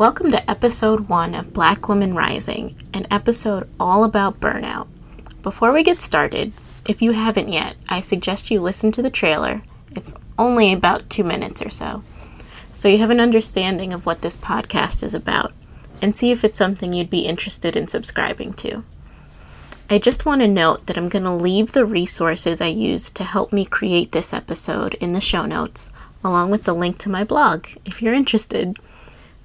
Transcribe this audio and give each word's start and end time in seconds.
Welcome 0.00 0.30
to 0.30 0.50
episode 0.50 1.10
one 1.10 1.34
of 1.34 1.52
Black 1.52 1.86
Women 1.86 2.14
Rising, 2.14 2.74
an 2.94 3.06
episode 3.10 3.70
all 3.78 4.02
about 4.02 4.40
burnout. 4.40 4.88
Before 5.42 5.74
we 5.74 5.82
get 5.82 6.00
started, 6.00 6.54
if 6.88 7.02
you 7.02 7.12
haven't 7.12 7.52
yet, 7.52 7.76
I 7.86 8.00
suggest 8.00 8.50
you 8.50 8.62
listen 8.62 8.92
to 8.92 9.02
the 9.02 9.10
trailer. 9.10 9.60
It's 9.94 10.14
only 10.38 10.72
about 10.72 11.10
two 11.10 11.22
minutes 11.22 11.60
or 11.60 11.68
so, 11.68 12.02
so 12.72 12.88
you 12.88 12.96
have 12.96 13.10
an 13.10 13.20
understanding 13.20 13.92
of 13.92 14.06
what 14.06 14.22
this 14.22 14.38
podcast 14.38 15.02
is 15.02 15.12
about, 15.12 15.52
and 16.00 16.16
see 16.16 16.30
if 16.30 16.44
it's 16.44 16.58
something 16.58 16.94
you'd 16.94 17.10
be 17.10 17.26
interested 17.26 17.76
in 17.76 17.86
subscribing 17.86 18.54
to. 18.54 18.84
I 19.90 19.98
just 19.98 20.24
want 20.24 20.40
to 20.40 20.48
note 20.48 20.86
that 20.86 20.96
I'm 20.96 21.10
going 21.10 21.24
to 21.24 21.30
leave 21.30 21.72
the 21.72 21.84
resources 21.84 22.62
I 22.62 22.68
used 22.68 23.16
to 23.16 23.24
help 23.24 23.52
me 23.52 23.66
create 23.66 24.12
this 24.12 24.32
episode 24.32 24.94
in 24.94 25.12
the 25.12 25.20
show 25.20 25.44
notes, 25.44 25.92
along 26.24 26.48
with 26.48 26.64
the 26.64 26.74
link 26.74 26.96
to 27.00 27.10
my 27.10 27.22
blog 27.22 27.66
if 27.84 28.00
you're 28.00 28.14
interested. 28.14 28.78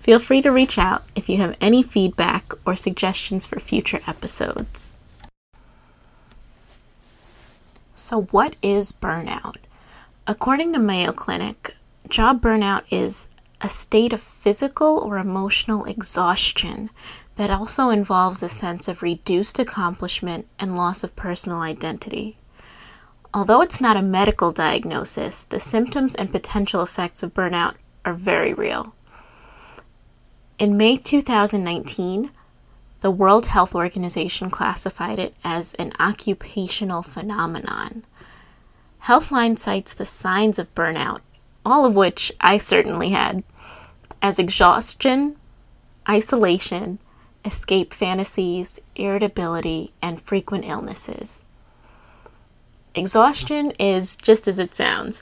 Feel 0.05 0.19
free 0.19 0.43
to 0.43 0.51
reach 0.51 0.77
out 0.77 1.03
if 1.15 1.27
you 1.27 1.37
have 1.37 1.57
any 1.59 1.81
feedback 1.81 2.53
or 2.63 2.75
suggestions 2.75 3.47
for 3.47 3.59
future 3.59 4.01
episodes. 4.05 4.99
So, 7.95 8.21
what 8.29 8.55
is 8.61 8.91
burnout? 8.91 9.55
According 10.27 10.73
to 10.73 10.79
Mayo 10.79 11.11
Clinic, 11.11 11.71
job 12.07 12.39
burnout 12.39 12.83
is 12.91 13.27
a 13.61 13.67
state 13.67 14.13
of 14.13 14.21
physical 14.21 14.99
or 14.99 15.17
emotional 15.17 15.85
exhaustion 15.85 16.91
that 17.35 17.49
also 17.49 17.89
involves 17.89 18.43
a 18.43 18.47
sense 18.47 18.87
of 18.87 19.01
reduced 19.01 19.57
accomplishment 19.57 20.45
and 20.59 20.77
loss 20.77 21.03
of 21.03 21.15
personal 21.15 21.61
identity. 21.61 22.37
Although 23.33 23.61
it's 23.63 23.81
not 23.81 23.97
a 23.97 24.03
medical 24.03 24.51
diagnosis, 24.51 25.43
the 25.43 25.59
symptoms 25.59 26.13
and 26.13 26.31
potential 26.31 26.83
effects 26.83 27.23
of 27.23 27.33
burnout 27.33 27.73
are 28.05 28.13
very 28.13 28.53
real. 28.53 28.94
In 30.57 30.77
May 30.77 30.95
2019, 30.95 32.29
the 33.01 33.11
World 33.11 33.47
Health 33.47 33.75
Organization 33.75 34.49
classified 34.49 35.19
it 35.19 35.35
as 35.43 35.73
an 35.73 35.91
occupational 35.99 37.03
phenomenon. 37.03 38.05
Healthline 39.03 39.59
cites 39.59 39.93
the 39.93 40.05
signs 40.05 40.57
of 40.57 40.73
burnout, 40.73 41.19
all 41.65 41.85
of 41.85 41.93
which 41.93 42.31
I 42.39 42.55
certainly 42.55 43.09
had, 43.09 43.43
as 44.21 44.39
exhaustion, 44.39 45.35
isolation, 46.07 46.99
escape 47.43 47.93
fantasies, 47.93 48.79
irritability, 48.95 49.91
and 50.01 50.21
frequent 50.21 50.63
illnesses. 50.63 51.43
Exhaustion 52.95 53.71
is 53.77 54.15
just 54.15 54.47
as 54.47 54.57
it 54.57 54.73
sounds 54.73 55.21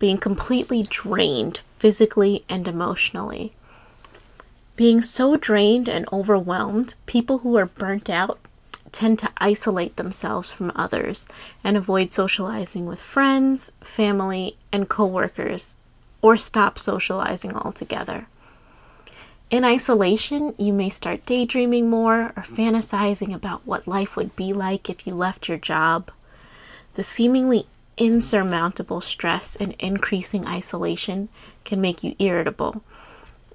being 0.00 0.18
completely 0.18 0.82
drained 0.82 1.62
physically 1.78 2.42
and 2.48 2.66
emotionally. 2.66 3.52
Being 4.74 5.02
so 5.02 5.36
drained 5.36 5.88
and 5.88 6.08
overwhelmed, 6.12 6.94
people 7.06 7.38
who 7.38 7.56
are 7.56 7.66
burnt 7.66 8.08
out 8.08 8.38
tend 8.90 9.18
to 9.18 9.30
isolate 9.38 9.96
themselves 9.96 10.52
from 10.52 10.72
others 10.74 11.26
and 11.62 11.76
avoid 11.76 12.12
socializing 12.12 12.86
with 12.86 13.00
friends, 13.00 13.72
family, 13.80 14.56
and 14.72 14.88
coworkers, 14.88 15.78
or 16.20 16.36
stop 16.36 16.78
socializing 16.78 17.54
altogether. 17.54 18.26
In 19.50 19.64
isolation, 19.64 20.54
you 20.56 20.72
may 20.72 20.88
start 20.88 21.26
daydreaming 21.26 21.90
more 21.90 22.32
or 22.36 22.42
fantasizing 22.42 23.34
about 23.34 23.66
what 23.66 23.86
life 23.86 24.16
would 24.16 24.34
be 24.36 24.54
like 24.54 24.88
if 24.88 25.06
you 25.06 25.14
left 25.14 25.48
your 25.48 25.58
job. 25.58 26.10
The 26.94 27.02
seemingly 27.02 27.66
insurmountable 27.98 29.02
stress 29.02 29.54
and 29.56 29.74
increasing 29.78 30.46
isolation 30.46 31.28
can 31.64 31.82
make 31.82 32.02
you 32.02 32.16
irritable, 32.18 32.82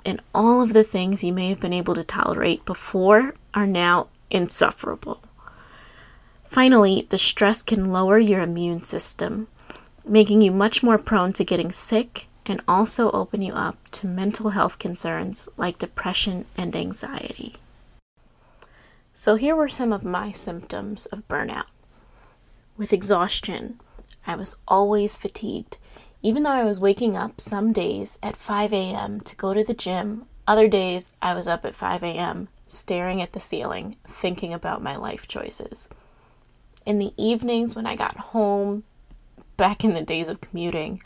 and 0.08 0.22
all 0.34 0.62
of 0.62 0.72
the 0.72 0.86
things 0.86 1.22
you 1.22 1.34
may 1.34 1.50
have 1.50 1.60
been 1.60 1.74
able 1.74 1.94
to 1.94 2.04
tolerate 2.04 2.64
before 2.64 3.36
are 3.54 3.68
now 3.68 4.08
insufferable. 4.32 5.22
Finally, 6.46 7.06
the 7.10 7.18
stress 7.18 7.62
can 7.62 7.92
lower 7.92 8.18
your 8.18 8.42
immune 8.42 8.82
system, 8.82 9.50
making 10.08 10.42
you 10.42 10.50
much 10.50 10.82
more 10.82 10.98
prone 10.98 11.34
to 11.34 11.44
getting 11.44 11.74
sick 11.74 12.28
and 12.46 12.62
also 12.70 13.12
open 13.12 13.42
you 13.42 13.52
up 13.52 13.76
to 13.92 14.08
mental 14.08 14.52
health 14.52 14.80
concerns 14.80 15.50
like 15.58 15.78
depression 15.78 16.46
and 16.58 16.74
anxiety. 16.74 17.58
So, 19.14 19.36
here 19.36 19.58
were 19.58 19.68
some 19.68 19.92
of 19.92 20.06
my 20.06 20.32
symptoms 20.32 21.06
of 21.08 21.28
burnout. 21.28 21.68
With 22.78 22.94
exhaustion, 22.94 23.82
I 24.26 24.36
was 24.36 24.56
always 24.70 25.18
fatigued. 25.18 25.78
Even 26.24 26.44
though 26.44 26.52
I 26.52 26.64
was 26.64 26.80
waking 26.80 27.16
up 27.16 27.40
some 27.40 27.72
days 27.72 28.18
at 28.24 28.36
5 28.36 28.74
a.m. 28.74 29.22
to 29.22 29.36
go 29.36 29.54
to 29.54 29.64
the 29.64 29.74
gym, 29.74 30.26
other 30.48 30.68
days 30.68 31.12
I 31.22 31.36
was 31.36 31.48
up 31.48 31.64
at 31.64 31.76
5 31.76 32.04
a.m. 32.04 32.48
staring 32.66 33.22
at 33.22 33.34
the 33.34 33.40
ceiling, 33.40 33.96
thinking 34.08 34.54
about 34.54 34.82
my 34.82 34.96
life 34.96 35.28
choices. 35.28 35.88
In 36.86 36.98
the 36.98 37.14
evenings 37.18 37.76
when 37.76 37.86
I 37.86 37.96
got 37.96 38.18
home, 38.18 38.84
back 39.58 39.84
in 39.84 39.94
the 39.94 40.02
days 40.02 40.28
of 40.28 40.42
commuting, 40.42 41.02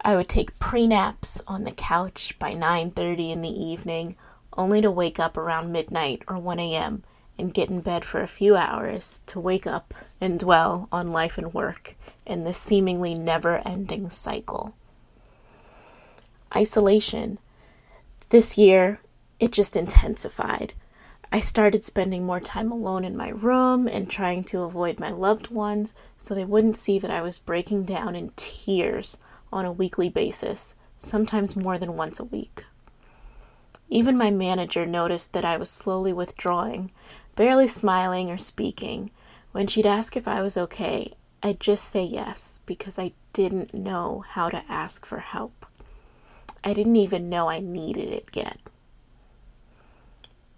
I 0.00 0.16
would 0.16 0.28
take 0.28 0.58
pre-naps 0.58 1.40
on 1.46 1.64
the 1.64 1.72
couch 1.72 2.34
by 2.38 2.52
9:30 2.52 3.30
in 3.30 3.42
the 3.42 3.48
evening, 3.48 4.16
only 4.56 4.80
to 4.80 4.90
wake 4.90 5.20
up 5.20 5.36
around 5.36 5.72
midnight 5.72 6.22
or 6.26 6.38
1 6.38 6.58
a.m. 6.58 7.04
and 7.38 7.54
get 7.54 7.70
in 7.70 7.82
bed 7.82 8.04
for 8.04 8.20
a 8.20 8.26
few 8.26 8.56
hours 8.56 9.22
to 9.26 9.38
wake 9.38 9.66
up 9.66 9.94
and 10.20 10.40
dwell 10.40 10.88
on 10.90 11.12
life 11.12 11.38
and 11.38 11.54
work 11.54 11.94
in 12.30 12.44
this 12.44 12.58
seemingly 12.58 13.14
never-ending 13.14 14.08
cycle. 14.08 14.74
Isolation. 16.56 17.38
This 18.30 18.56
year, 18.56 19.00
it 19.38 19.50
just 19.52 19.76
intensified. 19.76 20.72
I 21.32 21.40
started 21.40 21.84
spending 21.84 22.24
more 22.26 22.40
time 22.40 22.72
alone 22.72 23.04
in 23.04 23.16
my 23.16 23.28
room 23.28 23.86
and 23.86 24.10
trying 24.10 24.44
to 24.44 24.62
avoid 24.62 24.98
my 24.98 25.10
loved 25.10 25.50
ones 25.50 25.94
so 26.18 26.34
they 26.34 26.44
wouldn't 26.44 26.76
see 26.76 26.98
that 26.98 27.10
I 27.10 27.22
was 27.22 27.38
breaking 27.38 27.84
down 27.84 28.16
in 28.16 28.32
tears 28.36 29.16
on 29.52 29.64
a 29.64 29.72
weekly 29.72 30.08
basis, 30.08 30.74
sometimes 30.96 31.54
more 31.54 31.78
than 31.78 31.96
once 31.96 32.18
a 32.18 32.24
week. 32.24 32.64
Even 33.88 34.16
my 34.16 34.30
manager 34.30 34.86
noticed 34.86 35.32
that 35.32 35.44
I 35.44 35.56
was 35.56 35.70
slowly 35.70 36.12
withdrawing, 36.12 36.90
barely 37.34 37.66
smiling 37.66 38.30
or 38.30 38.38
speaking. 38.38 39.10
When 39.52 39.66
she'd 39.66 39.86
ask 39.86 40.16
if 40.16 40.28
I 40.28 40.42
was 40.42 40.56
okay, 40.56 41.14
I'd 41.42 41.60
just 41.60 41.84
say 41.84 42.04
yes 42.04 42.60
because 42.66 42.98
I 42.98 43.12
didn't 43.32 43.72
know 43.72 44.24
how 44.28 44.48
to 44.48 44.62
ask 44.68 45.06
for 45.06 45.20
help. 45.20 45.66
I 46.62 46.74
didn't 46.74 46.96
even 46.96 47.30
know 47.30 47.48
I 47.48 47.60
needed 47.60 48.12
it 48.12 48.28
yet. 48.34 48.58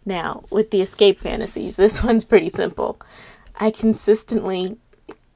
Now, 0.05 0.45
with 0.51 0.71
the 0.73 0.83
escape 0.83 1.19
fantasies, 1.19 1.77
this 1.77 2.03
one's 2.05 2.25
pretty 2.25 2.49
simple. 2.49 3.01
I 3.57 3.71
consistently, 3.71 4.79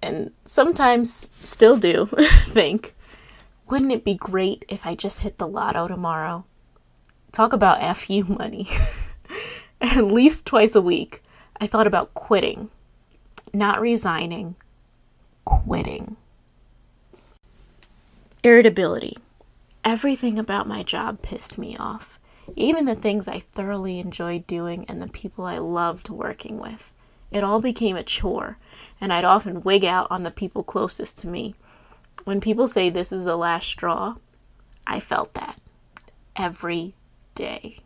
and 0.02 0.32
sometimes 0.44 1.30
still 1.42 1.76
do, 1.76 2.06
think 2.46 2.94
wouldn't 3.68 3.92
it 3.92 4.04
be 4.04 4.14
great 4.14 4.64
if 4.68 4.86
I 4.86 4.94
just 4.94 5.20
hit 5.20 5.38
the 5.38 5.48
lotto 5.48 5.88
tomorrow? 5.88 6.44
Talk 7.32 7.52
about 7.52 7.96
FU 7.96 8.24
money. 8.28 8.66
At 9.80 10.04
least 10.04 10.46
twice 10.46 10.74
a 10.74 10.80
week, 10.80 11.22
I 11.60 11.66
thought 11.66 11.86
about 11.86 12.14
quitting, 12.14 12.70
not 13.52 13.80
resigning, 13.80 14.56
quitting. 15.46 16.16
Irritability. 18.44 19.16
Everything 19.82 20.38
about 20.38 20.66
my 20.66 20.82
job 20.82 21.22
pissed 21.22 21.56
me 21.56 21.74
off, 21.78 22.18
even 22.54 22.84
the 22.84 22.94
things 22.94 23.26
I 23.26 23.38
thoroughly 23.38 23.98
enjoyed 23.98 24.46
doing 24.46 24.84
and 24.86 25.00
the 25.00 25.08
people 25.08 25.46
I 25.46 25.56
loved 25.56 26.10
working 26.10 26.58
with. 26.58 26.92
It 27.30 27.42
all 27.42 27.62
became 27.62 27.96
a 27.96 28.02
chore, 28.02 28.58
and 29.00 29.10
I'd 29.10 29.24
often 29.24 29.62
wig 29.62 29.86
out 29.86 30.06
on 30.10 30.22
the 30.22 30.30
people 30.30 30.62
closest 30.62 31.16
to 31.20 31.28
me 31.28 31.54
when 32.26 32.40
people 32.40 32.66
say 32.66 32.90
this 32.90 33.12
is 33.12 33.24
the 33.24 33.36
last 33.36 33.68
straw, 33.68 34.16
I 34.84 34.98
felt 34.98 35.34
that 35.34 35.60
every 36.34 36.94
day. 37.36 37.78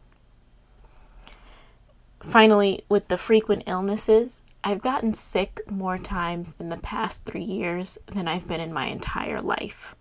Finally, 2.23 2.83
with 2.89 3.09
the 3.09 3.19
frequent 3.19 3.65
illnesses, 3.67 4.43
I've 4.63 4.83
gotten 4.83 5.15
sick 5.15 5.61
more 5.71 5.97
times 5.97 6.55
in 6.61 6.69
the 6.69 6.77
past 6.77 7.25
three 7.25 7.43
years 7.43 7.99
than 8.07 8.29
I've 8.29 8.47
been 8.47 8.61
in 8.61 8.73
my 8.75 8.87
entire 8.87 9.39
life. 9.39 9.97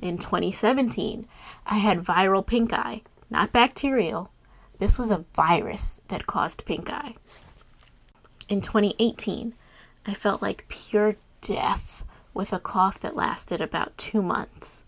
In 0.00 0.16
2017, 0.16 1.26
I 1.66 1.76
had 1.76 1.98
viral 1.98 2.46
pink 2.46 2.72
eye, 2.72 3.02
not 3.28 3.52
bacterial. 3.52 4.32
This 4.78 4.98
was 4.98 5.10
a 5.10 5.24
virus 5.34 6.00
that 6.08 6.26
caused 6.26 6.64
pink 6.64 6.90
eye. 6.90 7.14
In 8.48 8.62
2018, 8.62 9.54
I 10.06 10.14
felt 10.14 10.40
like 10.40 10.68
pure 10.68 11.16
death 11.42 12.04
with 12.32 12.52
a 12.52 12.58
cough 12.58 12.98
that 13.00 13.14
lasted 13.14 13.60
about 13.60 13.96
two 13.98 14.22
months. 14.22 14.84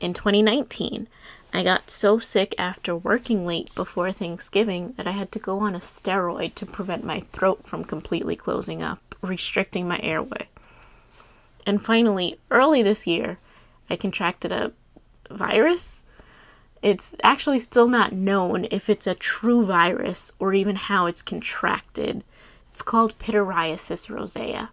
In 0.00 0.12
2019, 0.12 1.08
I 1.52 1.62
got 1.64 1.90
so 1.90 2.18
sick 2.18 2.54
after 2.58 2.94
working 2.94 3.46
late 3.46 3.74
before 3.74 4.12
Thanksgiving 4.12 4.92
that 4.96 5.06
I 5.06 5.12
had 5.12 5.32
to 5.32 5.38
go 5.38 5.60
on 5.60 5.74
a 5.74 5.78
steroid 5.80 6.54
to 6.56 6.66
prevent 6.66 7.04
my 7.04 7.20
throat 7.20 7.66
from 7.66 7.84
completely 7.84 8.36
closing 8.36 8.82
up, 8.82 9.14
restricting 9.22 9.88
my 9.88 9.98
airway. 10.02 10.48
And 11.66 11.82
finally, 11.82 12.38
early 12.50 12.82
this 12.82 13.06
year, 13.06 13.38
I 13.90 13.96
contracted 13.96 14.52
a 14.52 14.72
virus 15.30 16.04
It's 16.80 17.14
actually 17.22 17.58
still 17.58 17.88
not 17.88 18.12
known 18.12 18.66
if 18.70 18.88
it's 18.88 19.06
a 19.06 19.14
true 19.14 19.64
virus 19.66 20.32
or 20.38 20.54
even 20.54 20.76
how 20.76 21.06
it's 21.06 21.22
contracted. 21.22 22.22
It's 22.72 22.82
called 22.82 23.18
pityriasis 23.18 24.08
rosea. 24.08 24.70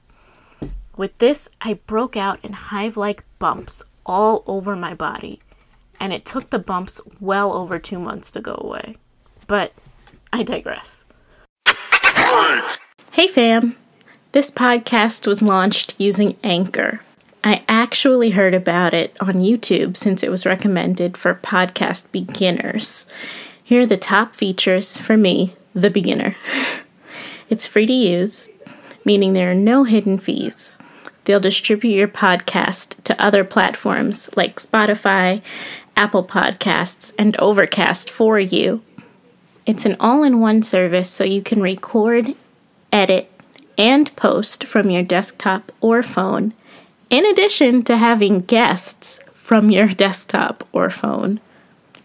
With 0.96 1.18
this, 1.18 1.50
I 1.62 1.74
broke 1.74 2.16
out 2.16 2.40
in 2.44 2.54
hive 2.54 2.96
like 2.96 3.24
bumps 3.40 3.84
all 4.06 4.44
over 4.46 4.76
my 4.76 4.94
body, 4.94 5.42
and 6.00 6.14
it 6.14 6.26
took 6.26 6.50
the 6.50 6.60
bumps 6.60 7.02
well 7.20 7.54
over 7.54 7.80
two 7.80 8.00
months 8.00 8.32
to 8.32 8.42
go 8.42 8.60
away. 8.60 8.96
But 9.48 9.74
I 10.34 10.44
digress. 10.44 11.06
Hey 13.12 13.28
fam! 13.28 13.78
This 14.32 14.52
podcast 14.52 15.26
was 15.26 15.42
launched 15.42 15.96
using 15.98 16.38
Anchor. 16.44 17.02
I 17.44 17.64
actually 17.70 18.32
heard 18.32 18.54
about 18.54 18.94
it 18.94 19.16
on 19.22 19.36
YouTube 19.36 19.96
since 19.96 20.24
it 20.24 20.32
was 20.32 20.46
recommended 20.46 21.16
for 21.16 21.36
podcast 21.36 22.12
beginners. 22.12 23.06
Here 23.64 23.82
are 23.82 23.86
the 23.86 23.98
top 23.98 24.36
features 24.36 24.98
for 24.98 25.16
me, 25.16 25.56
the 25.74 25.90
beginner. 25.90 26.36
It's 27.48 27.68
free 27.68 27.86
to 27.86 27.94
use, 27.94 28.50
meaning 29.06 29.34
there 29.34 29.52
are 29.52 29.56
no 29.56 29.84
hidden 29.84 30.18
fees. 30.18 30.78
They'll 31.26 31.40
distribute 31.40 31.94
your 31.94 32.08
podcast 32.08 33.04
to 33.04 33.24
other 33.24 33.44
platforms 33.44 34.30
like 34.36 34.60
Spotify, 34.60 35.44
Apple 35.96 36.24
Podcasts, 36.24 37.14
and 37.18 37.36
Overcast 37.38 38.10
for 38.10 38.40
you. 38.40 38.82
It's 39.66 39.86
an 39.86 39.96
all 40.00 40.24
in 40.24 40.40
one 40.40 40.62
service 40.62 41.10
so 41.10 41.24
you 41.24 41.42
can 41.42 41.62
record, 41.62 42.36
edit, 42.92 43.32
and 43.78 44.16
post 44.16 44.66
from 44.66 44.90
your 44.90 45.04
desktop 45.04 45.72
or 45.82 46.04
phone, 46.04 46.54
in 47.10 47.26
addition 47.26 47.84
to 47.84 47.98
having 47.98 48.42
guests 48.42 49.20
from 49.34 49.70
your 49.70 49.88
desktop 50.06 50.68
or 50.72 50.90
phone. 50.90 51.40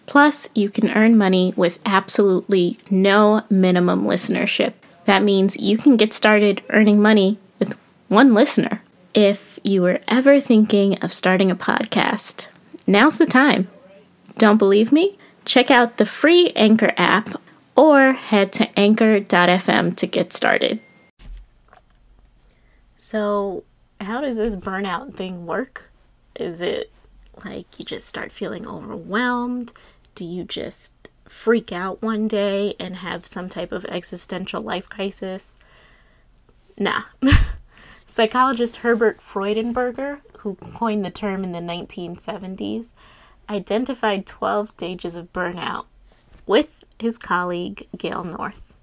Plus, 0.07 0.49
you 0.55 0.69
can 0.71 0.91
earn 0.91 1.17
money 1.17 1.53
with 1.57 1.79
absolutely 1.85 2.79
no 2.91 3.45
minimum 3.49 4.05
listenership. 4.05 4.73
That 5.05 5.23
means 5.23 5.57
you 5.57 5.79
can 5.79 5.97
get 5.97 6.13
started 6.13 6.63
earning 6.71 7.01
money 7.01 7.39
with 7.59 7.77
one 8.09 8.35
listener. 8.35 8.83
If 9.15 9.59
you 9.63 9.83
were 9.83 10.01
ever 10.09 10.41
thinking 10.41 10.99
of 10.99 11.13
starting 11.13 11.51
a 11.51 11.57
podcast, 11.57 12.49
now's 12.87 13.19
the 13.19 13.27
time. 13.27 13.69
Don't 14.41 14.57
believe 14.57 14.91
me? 14.91 15.19
Check 15.45 15.71
out 15.71 15.99
the 15.99 16.07
free 16.07 16.49
Anchor 16.57 16.95
app 16.97 17.39
or 17.77 18.15
head 18.15 18.55
to 18.55 18.79
anchor.fm 18.79 19.95
to 19.95 20.07
get 20.07 20.33
started. 20.33 20.81
So, 22.97 23.65
how 24.01 24.23
does 24.23 24.39
this 24.39 24.57
burnout 24.57 25.13
thing 25.13 25.45
work? 25.45 25.91
Is 26.37 26.63
it 26.63 26.91
like 27.45 27.79
you 27.79 27.85
just 27.85 28.09
start 28.09 28.33
feeling 28.33 28.67
overwhelmed? 28.67 29.75
Do 30.15 30.25
you 30.25 30.45
just 30.45 30.95
freak 31.27 31.71
out 31.71 32.01
one 32.01 32.27
day 32.27 32.75
and 32.81 32.97
have 32.97 33.27
some 33.27 33.51
type 33.51 33.73
of 33.73 33.85
existential 33.85 34.63
life 34.63 34.89
crisis? 34.89 35.59
Nah. 36.79 37.03
Psychologist 38.07 38.77
Herbert 38.77 39.19
Freudenberger, 39.19 40.21
who 40.39 40.55
coined 40.55 41.05
the 41.05 41.11
term 41.11 41.45
in 41.45 41.53
the 41.53 41.61
1970s, 41.61 42.93
identified 43.51 44.27
12 44.27 44.69
stages 44.69 45.17
of 45.17 45.33
burnout 45.33 45.87
with 46.47 46.85
his 46.99 47.19
colleague 47.19 47.89
Gail 47.99 48.23
North. 48.23 48.77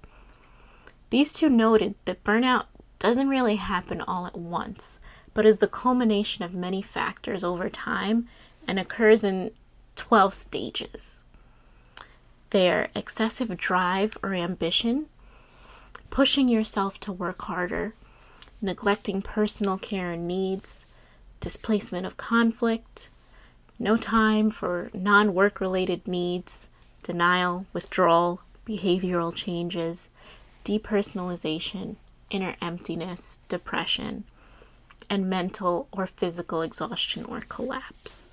These 1.10 1.32
two 1.32 1.48
noted 1.48 1.94
that 2.04 2.22
burnout 2.22 2.66
doesn't 2.98 3.28
really 3.28 3.56
happen 3.56 4.02
all 4.02 4.26
at 4.26 4.36
once, 4.36 5.00
but 5.32 5.46
is 5.46 5.58
the 5.58 5.68
culmination 5.68 6.44
of 6.44 6.54
many 6.54 6.82
factors 6.82 7.42
over 7.42 7.70
time 7.70 8.28
and 8.66 8.78
occurs 8.78 9.24
in 9.24 9.52
12 9.96 10.34
stages. 10.34 11.24
They 12.50 12.70
are 12.70 12.88
excessive 12.94 13.56
drive 13.56 14.18
or 14.22 14.34
ambition, 14.34 15.06
pushing 16.10 16.48
yourself 16.48 16.98
to 17.00 17.12
work 17.12 17.40
harder, 17.42 17.94
neglecting 18.60 19.22
personal 19.22 19.78
care 19.78 20.10
and 20.10 20.26
needs, 20.26 20.86
displacement 21.40 22.04
of 22.04 22.16
conflict, 22.16 23.08
no 23.78 23.96
time 23.96 24.50
for 24.50 24.90
non 24.92 25.34
work 25.34 25.60
related 25.60 26.08
needs, 26.08 26.68
denial, 27.02 27.66
withdrawal, 27.72 28.40
behavioral 28.66 29.34
changes, 29.34 30.10
depersonalization, 30.64 31.96
inner 32.30 32.56
emptiness, 32.60 33.38
depression, 33.48 34.24
and 35.08 35.30
mental 35.30 35.88
or 35.92 36.06
physical 36.06 36.62
exhaustion 36.62 37.24
or 37.24 37.40
collapse. 37.40 38.30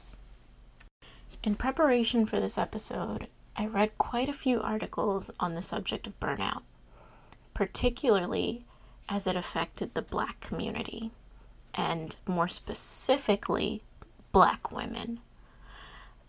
In 1.43 1.55
preparation 1.55 2.25
for 2.25 2.39
this 2.39 2.57
episode, 2.57 3.27
I 3.55 3.67
read 3.67 3.97
quite 3.97 4.27
a 4.27 4.33
few 4.33 4.61
articles 4.61 5.31
on 5.39 5.53
the 5.53 5.61
subject 5.61 6.07
of 6.07 6.19
burnout, 6.19 6.63
particularly 7.53 8.63
as 9.09 9.27
it 9.27 9.35
affected 9.35 9.93
the 9.93 10.01
black 10.01 10.39
community, 10.39 11.11
and 11.73 12.17
more 12.27 12.47
specifically, 12.47 13.81
black 14.31 14.71
women. 14.71 15.19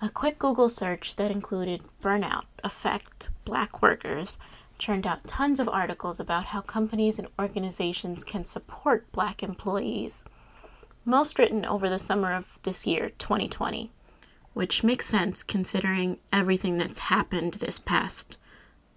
A 0.01 0.11
quick 0.11 0.39
Google 0.39 0.69
search 0.69 1.17
that 1.17 1.31
included 1.31 1.83
burnout 2.03 2.45
affect 2.63 3.31
black 3.45 3.81
workers 3.81 4.39
churned 4.79 5.07
out 5.07 5.25
tons 5.25 5.59
of 5.59 5.71
articles 5.71 6.21
about 6.21 6.47
how 6.47 6.61
companies 6.61 7.19
and 7.19 7.29
organizations 7.39 8.23
can 8.23 8.45
support 8.45 9.11
black 9.13 9.43
employees, 9.43 10.23
most 11.07 11.39
written 11.39 11.65
over 11.65 11.89
the 11.89 11.99
summer 11.99 12.35
of 12.35 12.59
this 12.63 12.87
year, 12.87 13.11
2020, 13.19 13.91
which 14.53 14.85
makes 14.85 15.07
sense 15.07 15.43
considering 15.43 16.19
everything 16.31 16.77
that's 16.77 17.09
happened 17.09 17.55
this 17.55 17.79
past 17.79 18.39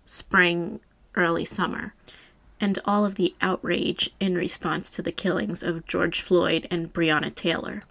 spring, 0.04 0.82
early 1.16 1.46
summer 1.46 1.94
and 2.62 2.78
all 2.86 3.06
of 3.06 3.16
the 3.16 3.34
outrage 3.42 4.12
in 4.20 4.36
response 4.36 4.90
to 4.90 5.02
the 5.02 5.12
killings 5.12 5.64
of 5.64 5.88
George 5.88 6.22
Floyd 6.22 6.68
and 6.70 6.94
Breonna 6.94 7.34
Taylor. 7.34 7.82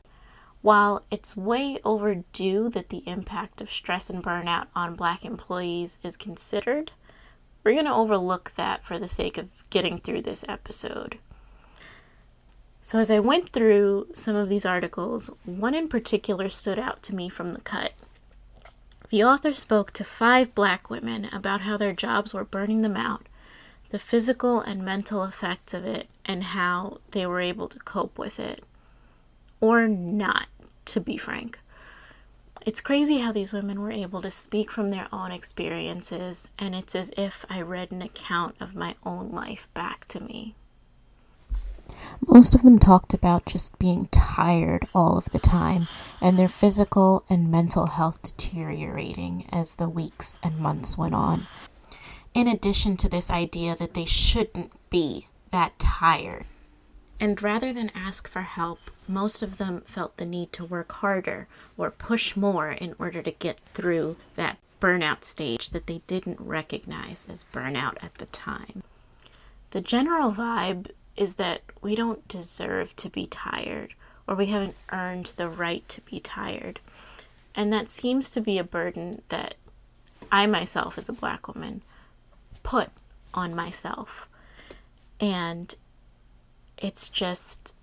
While 0.60 1.04
it's 1.10 1.36
way 1.36 1.78
overdue 1.84 2.68
that 2.70 2.88
the 2.88 3.02
impact 3.06 3.60
of 3.60 3.70
stress 3.70 4.10
and 4.10 4.22
burnout 4.22 4.66
on 4.74 4.96
black 4.96 5.24
employees 5.24 5.98
is 6.02 6.16
considered, 6.16 6.90
we're 7.62 7.74
going 7.74 7.84
to 7.84 7.94
overlook 7.94 8.52
that 8.56 8.84
for 8.84 8.98
the 8.98 9.08
sake 9.08 9.38
of 9.38 9.48
getting 9.70 9.98
through 9.98 10.22
this 10.22 10.44
episode. 10.48 11.18
So, 12.80 12.98
as 12.98 13.10
I 13.10 13.18
went 13.18 13.50
through 13.50 14.08
some 14.12 14.34
of 14.34 14.48
these 14.48 14.64
articles, 14.64 15.30
one 15.44 15.74
in 15.74 15.88
particular 15.88 16.48
stood 16.48 16.78
out 16.78 17.02
to 17.04 17.14
me 17.14 17.28
from 17.28 17.52
the 17.52 17.60
cut. 17.60 17.92
The 19.10 19.24
author 19.24 19.52
spoke 19.52 19.92
to 19.92 20.04
five 20.04 20.54
black 20.54 20.90
women 20.90 21.26
about 21.32 21.62
how 21.62 21.76
their 21.76 21.92
jobs 21.92 22.34
were 22.34 22.44
burning 22.44 22.82
them 22.82 22.96
out 22.96 23.28
the 23.90 23.98
physical 23.98 24.60
and 24.60 24.84
mental 24.84 25.24
effects 25.24 25.72
of 25.72 25.84
it 25.84 26.08
and 26.26 26.44
how 26.44 26.98
they 27.12 27.26
were 27.26 27.40
able 27.40 27.68
to 27.68 27.78
cope 27.78 28.18
with 28.18 28.38
it. 28.38 28.62
Or 29.60 29.88
not, 29.88 30.46
to 30.92 31.00
be 31.00 31.16
frank. 31.16 31.58
It's 32.66 32.80
crazy 32.80 33.18
how 33.18 33.32
these 33.32 33.52
women 33.52 33.80
were 33.80 33.92
able 33.92 34.20
to 34.22 34.30
speak 34.30 34.70
from 34.70 34.88
their 34.88 35.08
own 35.12 35.30
experiences, 35.32 36.50
and 36.58 36.74
it's 36.74 36.94
as 36.94 37.12
if 37.16 37.44
I 37.48 37.60
read 37.62 37.92
an 37.92 38.02
account 38.02 38.56
of 38.60 38.74
my 38.74 38.94
own 39.04 39.30
life 39.30 39.68
back 39.74 40.04
to 40.06 40.20
me. 40.20 40.54
Most 42.26 42.54
of 42.54 42.62
them 42.62 42.78
talked 42.78 43.14
about 43.14 43.46
just 43.46 43.78
being 43.78 44.06
tired 44.08 44.84
all 44.94 45.16
of 45.16 45.30
the 45.30 45.38
time 45.38 45.88
and 46.20 46.38
their 46.38 46.48
physical 46.48 47.24
and 47.30 47.50
mental 47.50 47.86
health 47.86 48.22
deteriorating 48.22 49.46
as 49.50 49.74
the 49.74 49.88
weeks 49.88 50.38
and 50.42 50.58
months 50.58 50.98
went 50.98 51.14
on 51.14 51.46
in 52.34 52.46
addition 52.46 52.96
to 52.96 53.08
this 53.08 53.30
idea 53.30 53.74
that 53.74 53.94
they 53.94 54.04
shouldn't 54.04 54.70
be 54.90 55.26
that 55.50 55.78
tired. 55.78 56.44
And 57.20 57.42
rather 57.42 57.72
than 57.72 57.90
ask 57.94 58.28
for 58.28 58.42
help, 58.42 58.90
most 59.08 59.42
of 59.42 59.58
them 59.58 59.80
felt 59.80 60.16
the 60.16 60.24
need 60.24 60.52
to 60.52 60.64
work 60.64 60.92
harder 60.92 61.48
or 61.76 61.90
push 61.90 62.36
more 62.36 62.70
in 62.70 62.94
order 62.98 63.22
to 63.22 63.30
get 63.30 63.60
through 63.74 64.16
that 64.36 64.58
burnout 64.80 65.24
stage 65.24 65.70
that 65.70 65.88
they 65.88 66.02
didn't 66.06 66.40
recognize 66.40 67.26
as 67.28 67.44
burnout 67.52 68.02
at 68.02 68.14
the 68.14 68.26
time. 68.26 68.82
The 69.70 69.80
general 69.80 70.30
vibe 70.30 70.90
is 71.16 71.34
that 71.34 71.62
we 71.82 71.96
don't 71.96 72.26
deserve 72.28 72.94
to 72.96 73.10
be 73.10 73.26
tired 73.26 73.94
or 74.28 74.36
we 74.36 74.46
haven't 74.46 74.76
earned 74.92 75.32
the 75.36 75.48
right 75.48 75.88
to 75.88 76.00
be 76.02 76.20
tired. 76.20 76.78
And 77.54 77.72
that 77.72 77.88
seems 77.88 78.30
to 78.30 78.40
be 78.40 78.58
a 78.58 78.64
burden 78.64 79.22
that 79.30 79.56
I 80.30 80.46
myself, 80.46 80.98
as 80.98 81.08
a 81.08 81.14
black 81.14 81.48
woman, 81.48 81.82
put 82.62 82.90
on 83.34 83.54
myself. 83.54 84.28
And 85.18 85.74
it's 86.78 87.08
just 87.08 87.74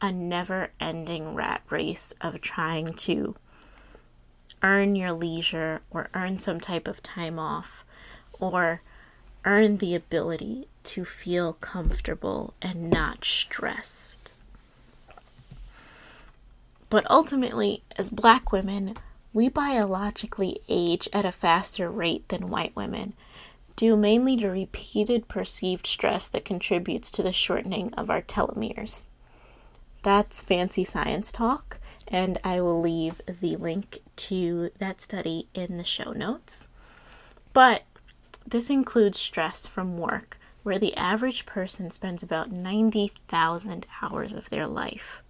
a 0.00 0.10
never 0.12 0.70
ending 0.80 1.34
rat 1.34 1.62
race 1.68 2.12
of 2.20 2.40
trying 2.40 2.86
to 2.94 3.34
earn 4.62 4.94
your 4.94 5.12
leisure 5.12 5.80
or 5.90 6.08
earn 6.14 6.38
some 6.38 6.60
type 6.60 6.86
of 6.86 7.02
time 7.02 7.38
off 7.38 7.84
or 8.38 8.82
earn 9.44 9.78
the 9.78 9.94
ability 9.94 10.66
to 10.82 11.04
feel 11.04 11.52
comfortable 11.54 12.54
and 12.60 12.90
not 12.90 13.24
stressed. 13.24 14.32
But 16.88 17.08
ultimately, 17.10 17.82
as 17.96 18.10
black 18.10 18.52
women, 18.52 18.96
we 19.32 19.48
biologically 19.48 20.60
age 20.68 21.08
at 21.12 21.24
a 21.24 21.32
faster 21.32 21.90
rate 21.90 22.28
than 22.28 22.50
white 22.50 22.74
women, 22.74 23.14
due 23.80 23.96
mainly 23.96 24.36
to 24.36 24.46
repeated 24.46 25.26
perceived 25.26 25.86
stress 25.86 26.28
that 26.28 26.44
contributes 26.44 27.10
to 27.10 27.22
the 27.22 27.32
shortening 27.32 27.90
of 27.94 28.10
our 28.10 28.20
telomeres. 28.20 29.06
That's 30.02 30.42
fancy 30.42 30.84
science 30.84 31.32
talk, 31.32 31.80
and 32.06 32.36
I 32.44 32.60
will 32.60 32.78
leave 32.78 33.22
the 33.26 33.56
link 33.56 34.00
to 34.16 34.68
that 34.80 35.00
study 35.00 35.48
in 35.54 35.78
the 35.78 35.84
show 35.84 36.12
notes. 36.12 36.68
But 37.54 37.84
this 38.46 38.68
includes 38.68 39.18
stress 39.18 39.66
from 39.66 39.96
work, 39.96 40.38
where 40.62 40.78
the 40.78 40.94
average 40.94 41.46
person 41.46 41.90
spends 41.90 42.22
about 42.22 42.52
90,000 42.52 43.86
hours 44.02 44.34
of 44.34 44.50
their 44.50 44.66
life. 44.66 45.22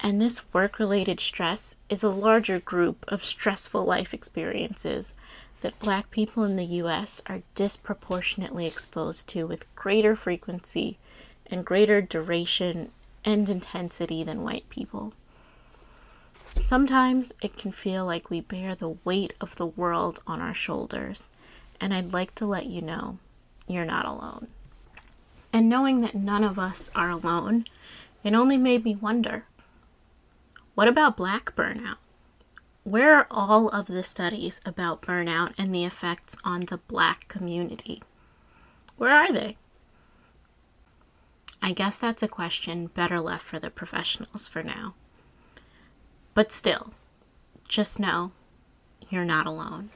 And 0.00 0.18
this 0.18 0.50
work 0.54 0.78
related 0.78 1.20
stress 1.20 1.76
is 1.90 2.02
a 2.02 2.08
larger 2.08 2.58
group 2.58 3.04
of 3.06 3.22
stressful 3.22 3.84
life 3.84 4.14
experiences 4.14 5.14
that 5.60 5.78
black 5.78 6.10
people 6.10 6.44
in 6.44 6.56
the 6.56 6.64
US 6.64 7.20
are 7.26 7.42
disproportionately 7.54 8.66
exposed 8.66 9.28
to 9.30 9.46
with 9.46 9.72
greater 9.74 10.14
frequency 10.14 10.98
and 11.46 11.64
greater 11.64 12.00
duration 12.00 12.90
and 13.24 13.48
intensity 13.48 14.22
than 14.22 14.42
white 14.42 14.68
people. 14.68 15.12
Sometimes 16.56 17.32
it 17.42 17.56
can 17.56 17.72
feel 17.72 18.04
like 18.04 18.30
we 18.30 18.40
bear 18.40 18.74
the 18.74 18.96
weight 19.04 19.34
of 19.40 19.56
the 19.56 19.66
world 19.66 20.22
on 20.26 20.40
our 20.40 20.54
shoulders, 20.54 21.30
and 21.80 21.94
I'd 21.94 22.12
like 22.12 22.34
to 22.36 22.46
let 22.46 22.66
you 22.66 22.82
know 22.82 23.18
you're 23.66 23.84
not 23.84 24.06
alone. 24.06 24.48
And 25.52 25.68
knowing 25.68 26.00
that 26.00 26.14
none 26.14 26.44
of 26.44 26.58
us 26.58 26.90
are 26.94 27.10
alone, 27.10 27.64
it 28.24 28.34
only 28.34 28.56
made 28.56 28.84
me 28.84 28.96
wonder 28.96 29.44
what 30.74 30.88
about 30.88 31.16
black 31.16 31.56
burnout? 31.56 31.96
Where 32.84 33.14
are 33.18 33.26
all 33.30 33.68
of 33.68 33.86
the 33.86 34.02
studies 34.02 34.60
about 34.64 35.02
burnout 35.02 35.52
and 35.58 35.74
the 35.74 35.84
effects 35.84 36.36
on 36.44 36.60
the 36.60 36.78
black 36.78 37.28
community? 37.28 38.02
Where 38.96 39.10
are 39.10 39.32
they? 39.32 39.56
I 41.60 41.72
guess 41.72 41.98
that's 41.98 42.22
a 42.22 42.28
question 42.28 42.86
better 42.86 43.20
left 43.20 43.44
for 43.44 43.58
the 43.58 43.70
professionals 43.70 44.48
for 44.48 44.62
now. 44.62 44.94
But 46.34 46.52
still, 46.52 46.94
just 47.66 48.00
know 48.00 48.32
you're 49.08 49.24
not 49.24 49.46
alone. 49.46 49.90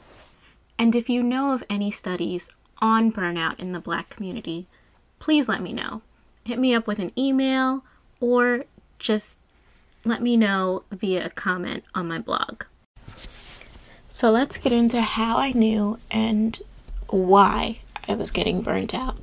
And 0.78 0.94
if 0.96 1.08
you 1.08 1.22
know 1.22 1.54
of 1.54 1.62
any 1.70 1.90
studies 1.90 2.50
on 2.80 3.12
burnout 3.12 3.60
in 3.60 3.72
the 3.72 3.80
black 3.80 4.10
community, 4.10 4.66
please 5.18 5.48
let 5.48 5.62
me 5.62 5.72
know. 5.72 6.02
Hit 6.44 6.58
me 6.58 6.74
up 6.74 6.86
with 6.86 6.98
an 6.98 7.12
email 7.16 7.84
or 8.20 8.64
just 8.98 9.38
let 10.04 10.20
me 10.20 10.36
know 10.36 10.82
via 10.90 11.26
a 11.26 11.30
comment 11.30 11.84
on 11.94 12.08
my 12.08 12.18
blog. 12.18 12.64
So 14.14 14.30
let's 14.30 14.58
get 14.58 14.72
into 14.72 15.00
how 15.00 15.38
I 15.38 15.52
knew 15.52 15.98
and 16.10 16.60
why 17.08 17.78
I 18.06 18.14
was 18.14 18.30
getting 18.30 18.60
burnt 18.60 18.94
out. 18.94 19.16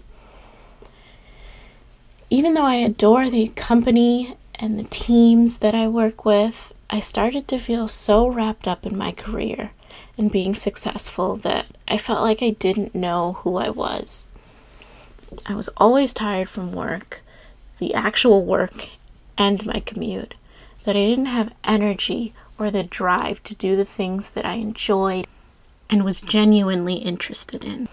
Even 2.32 2.56
though 2.56 2.66
I 2.66 2.78
adore 2.78 3.30
the 3.30 3.50
company 3.50 4.36
and 4.56 4.80
the 4.80 4.86
teams 4.86 5.60
that 5.60 5.76
I 5.76 5.88
work 5.88 6.26
with, 6.26 6.74
I 6.90 7.00
started 7.00 7.48
to 7.50 7.60
feel 7.60 7.88
so 7.88 8.28
wrapped 8.28 8.68
up 8.68 8.84
in 8.84 8.98
my 8.98 9.12
career 9.12 9.74
and 10.18 10.32
being 10.32 10.56
successful 10.56 11.36
that 11.38 11.68
I 11.88 12.00
felt 12.00 12.22
like 12.22 12.42
I 12.42 12.50
didn't 12.50 12.96
know 12.96 13.34
who 13.44 13.58
I 13.58 13.70
was. 13.70 14.28
I 15.46 15.54
was 15.54 15.70
always 15.78 16.16
tired 16.16 16.50
from 16.50 16.72
work, 16.72 17.22
the 17.78 17.94
actual 17.94 18.44
work, 18.44 18.90
and 19.38 19.64
my 19.68 19.82
commute, 19.82 20.34
that 20.86 20.96
I 20.96 21.06
didn't 21.06 21.28
have 21.28 21.54
energy 21.64 22.34
or 22.60 22.70
the 22.70 22.84
drive 22.84 23.42
to 23.44 23.56
do 23.56 23.76
the 23.76 23.86
things 23.86 24.32
that 24.32 24.46
I 24.46 24.56
enjoyed 24.56 25.26
and 25.90 26.06
was 26.06 26.22
genuinely 26.22 26.96
interested 26.96 27.64
in. 27.64 27.88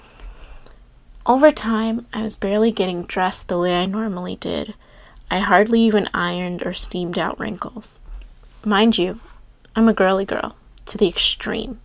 Over 1.24 1.50
time, 1.50 2.06
I 2.12 2.22
was 2.22 2.36
barely 2.36 2.70
getting 2.70 3.04
dressed 3.04 3.48
the 3.48 3.58
way 3.58 3.76
I 3.76 3.86
normally 3.86 4.36
did. 4.36 4.74
I 5.30 5.38
hardly 5.38 5.80
even 5.80 6.08
ironed 6.12 6.64
or 6.66 6.72
steamed 6.72 7.18
out 7.18 7.38
wrinkles. 7.40 8.00
Mind 8.64 8.98
you, 8.98 9.20
I'm 9.74 9.88
a 9.88 9.94
girly 9.94 10.24
girl 10.24 10.56
to 10.86 10.98
the 10.98 11.08
extreme. 11.08 11.80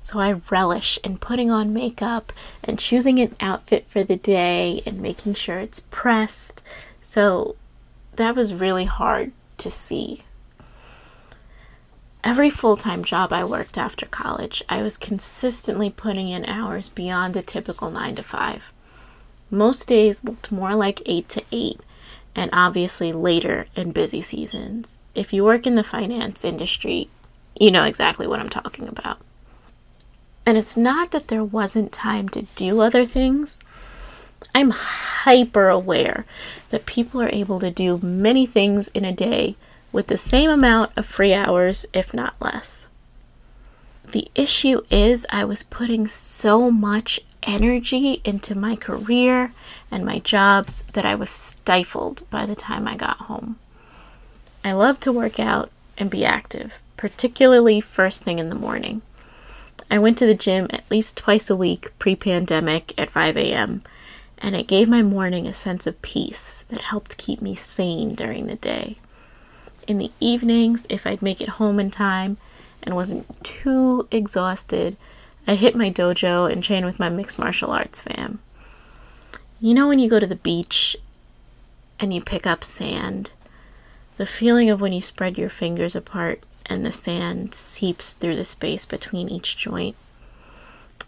So 0.00 0.18
I 0.18 0.32
relish 0.50 0.98
in 1.04 1.18
putting 1.18 1.50
on 1.50 1.74
makeup 1.74 2.32
and 2.64 2.78
choosing 2.78 3.18
an 3.18 3.36
outfit 3.38 3.86
for 3.86 4.02
the 4.02 4.16
day 4.16 4.82
and 4.86 5.00
making 5.00 5.34
sure 5.34 5.56
it's 5.56 5.80
pressed. 5.80 6.62
So 7.02 7.56
that 8.16 8.34
was 8.34 8.54
really 8.54 8.86
hard 8.86 9.32
to 9.58 9.68
see. 9.68 10.22
Every 12.22 12.50
full 12.50 12.76
time 12.76 13.02
job 13.02 13.32
I 13.32 13.44
worked 13.44 13.78
after 13.78 14.04
college, 14.04 14.62
I 14.68 14.82
was 14.82 14.98
consistently 14.98 15.88
putting 15.88 16.28
in 16.28 16.44
hours 16.44 16.90
beyond 16.90 17.34
a 17.36 17.42
typical 17.42 17.90
9 17.90 18.16
to 18.16 18.22
5. 18.22 18.72
Most 19.50 19.88
days 19.88 20.22
looked 20.22 20.52
more 20.52 20.74
like 20.74 21.02
8 21.06 21.28
to 21.30 21.42
8, 21.50 21.80
and 22.36 22.50
obviously 22.52 23.12
later 23.12 23.66
in 23.74 23.92
busy 23.92 24.20
seasons. 24.20 24.98
If 25.14 25.32
you 25.32 25.44
work 25.44 25.66
in 25.66 25.76
the 25.76 25.82
finance 25.82 26.44
industry, 26.44 27.08
you 27.58 27.70
know 27.70 27.84
exactly 27.84 28.26
what 28.26 28.38
I'm 28.38 28.50
talking 28.50 28.86
about. 28.86 29.18
And 30.44 30.58
it's 30.58 30.76
not 30.76 31.12
that 31.12 31.28
there 31.28 31.44
wasn't 31.44 31.90
time 31.90 32.28
to 32.30 32.42
do 32.54 32.80
other 32.80 33.06
things. 33.06 33.60
I'm 34.54 34.70
hyper 34.70 35.68
aware 35.68 36.26
that 36.68 36.86
people 36.86 37.20
are 37.22 37.30
able 37.30 37.60
to 37.60 37.70
do 37.70 37.98
many 37.98 38.46
things 38.46 38.88
in 38.88 39.04
a 39.04 39.12
day 39.12 39.56
with 39.92 40.06
the 40.06 40.16
same 40.16 40.50
amount 40.50 40.96
of 40.96 41.06
free 41.06 41.34
hours, 41.34 41.86
if 41.92 42.14
not 42.14 42.40
less. 42.40 42.88
The 44.10 44.28
issue 44.34 44.82
is, 44.90 45.26
I 45.30 45.44
was 45.44 45.62
putting 45.62 46.08
so 46.08 46.70
much 46.70 47.20
energy 47.42 48.20
into 48.24 48.54
my 48.54 48.76
career 48.76 49.52
and 49.90 50.04
my 50.04 50.18
jobs 50.18 50.82
that 50.92 51.04
I 51.04 51.14
was 51.14 51.30
stifled 51.30 52.28
by 52.30 52.46
the 52.46 52.56
time 52.56 52.86
I 52.86 52.96
got 52.96 53.18
home. 53.18 53.58
I 54.64 54.72
love 54.72 55.00
to 55.00 55.12
work 55.12 55.40
out 55.40 55.70
and 55.96 56.10
be 56.10 56.24
active, 56.24 56.80
particularly 56.96 57.80
first 57.80 58.24
thing 58.24 58.38
in 58.38 58.48
the 58.48 58.54
morning. 58.54 59.02
I 59.90 59.98
went 59.98 60.18
to 60.18 60.26
the 60.26 60.34
gym 60.34 60.66
at 60.70 60.90
least 60.90 61.16
twice 61.16 61.50
a 61.50 61.56
week 61.56 61.90
pre 61.98 62.14
pandemic 62.14 62.92
at 62.98 63.10
5 63.10 63.36
a.m., 63.36 63.82
and 64.38 64.56
it 64.56 64.66
gave 64.66 64.88
my 64.88 65.02
morning 65.02 65.46
a 65.46 65.52
sense 65.52 65.86
of 65.86 66.00
peace 66.00 66.64
that 66.68 66.80
helped 66.80 67.18
keep 67.18 67.42
me 67.42 67.54
sane 67.54 68.14
during 68.14 68.46
the 68.46 68.56
day. 68.56 68.96
In 69.86 69.98
the 69.98 70.12
evenings, 70.20 70.86
if 70.88 71.06
I'd 71.06 71.22
make 71.22 71.40
it 71.40 71.50
home 71.50 71.80
in 71.80 71.90
time 71.90 72.36
and 72.82 72.94
wasn't 72.94 73.42
too 73.44 74.06
exhausted, 74.10 74.96
I'd 75.46 75.58
hit 75.58 75.74
my 75.74 75.90
dojo 75.90 76.50
and 76.50 76.62
train 76.62 76.84
with 76.84 76.98
my 76.98 77.08
mixed 77.08 77.38
martial 77.38 77.70
arts 77.70 78.00
fam. 78.00 78.40
You 79.60 79.74
know, 79.74 79.88
when 79.88 79.98
you 79.98 80.08
go 80.08 80.20
to 80.20 80.26
the 80.26 80.36
beach 80.36 80.96
and 81.98 82.14
you 82.14 82.22
pick 82.22 82.46
up 82.46 82.64
sand, 82.64 83.32
the 84.16 84.26
feeling 84.26 84.70
of 84.70 84.80
when 84.80 84.92
you 84.92 85.00
spread 85.00 85.38
your 85.38 85.48
fingers 85.48 85.96
apart 85.96 86.44
and 86.66 86.86
the 86.86 86.92
sand 86.92 87.54
seeps 87.54 88.14
through 88.14 88.36
the 88.36 88.44
space 88.44 88.86
between 88.86 89.28
each 89.28 89.56
joint. 89.56 89.96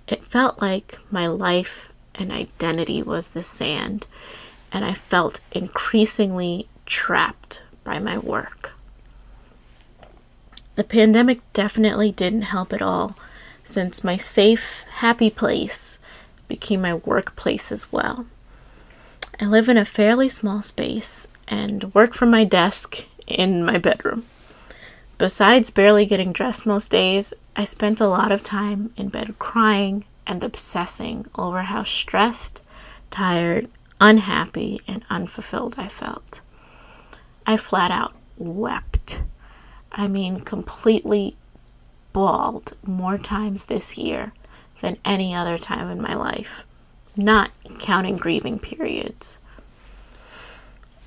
It 0.09 0.25
felt 0.25 0.61
like 0.61 0.99
my 1.11 1.27
life 1.27 1.93
and 2.15 2.33
identity 2.33 3.03
was 3.03 3.31
the 3.31 3.43
sand, 3.43 4.07
and 4.73 4.85
I 4.85 4.93
felt 4.93 5.41
increasingly 5.53 6.69
trapped 6.85 7.63
by 7.85 7.99
my 7.99 8.19
work. 8.19 8.75
The 10.75 10.85
pandemic 10.85 11.41
definitely 11.53 12.13
didn't 12.13 12.43
help 12.43 12.73
at 12.73 12.83
all 12.83 13.17
since 13.65 14.03
my 14.03 14.17
safe, 14.17 14.85
happy 14.97 15.31
place 15.31 15.99
became 16.49 16.83
my 16.83 16.95
workplace 16.95 17.71
as 17.71 17.93
well. 17.93 18.27
I 19.41 19.47
live 19.47 19.69
in 19.69 19.77
a 19.77 19.85
fairly 19.85 20.29
small 20.29 20.63
space 20.63 21.27
and 21.49 21.95
work 21.95 22.15
from 22.15 22.31
my 22.31 22.45
desk 22.45 23.07
in 23.27 23.65
my 23.65 23.79
bedroom. 23.79 24.27
Besides 25.19 25.71
barely 25.71 26.07
getting 26.07 26.33
dressed 26.33 26.67
most 26.67 26.91
days, 26.91 27.33
I 27.55 27.65
spent 27.65 28.01
a 28.01 28.09
lot 28.09 28.33
of 28.33 28.43
time 28.43 28.93
in 28.97 29.09
bed 29.09 29.39
crying 29.39 30.05
and 30.27 30.43
obsessing 30.43 31.27
over 31.37 31.63
how 31.63 31.85
stressed, 31.85 32.63
tired, 33.11 33.69
unhappy, 34.01 34.81
and 34.89 35.05
unfulfilled 35.11 35.77
I 35.79 35.89
felt. 35.89 36.41
I 37.47 37.57
flat 37.57 37.91
out 37.91 38.15
wept. 38.37 39.23
I 39.91 40.09
mean, 40.09 40.41
completely 40.41 41.37
bawled 42.13 42.77
more 42.87 43.19
times 43.19 43.67
this 43.67 43.99
year 43.99 44.33
than 44.81 44.99
any 45.05 45.35
other 45.35 45.59
time 45.59 45.89
in 45.89 46.01
my 46.01 46.15
life, 46.15 46.65
not 47.17 47.51
counting 47.81 48.17
grieving 48.17 48.59
periods. 48.59 49.39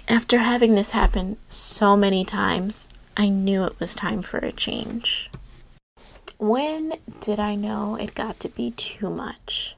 After 0.07 0.39
having 0.39 0.75
this 0.75 0.91
happen 0.91 1.37
so 1.47 1.97
many 1.97 2.23
times, 2.23 2.89
I 3.17 3.29
knew 3.29 3.63
it 3.63 3.79
was 3.79 3.95
time 3.95 4.21
for 4.21 4.37
a 4.37 4.51
change. 4.51 5.29
When 6.37 6.93
did 7.21 7.39
I 7.39 7.55
know 7.55 7.95
it 7.95 8.13
got 8.13 8.39
to 8.41 8.49
be 8.49 8.71
too 8.71 9.09
much? 9.09 9.75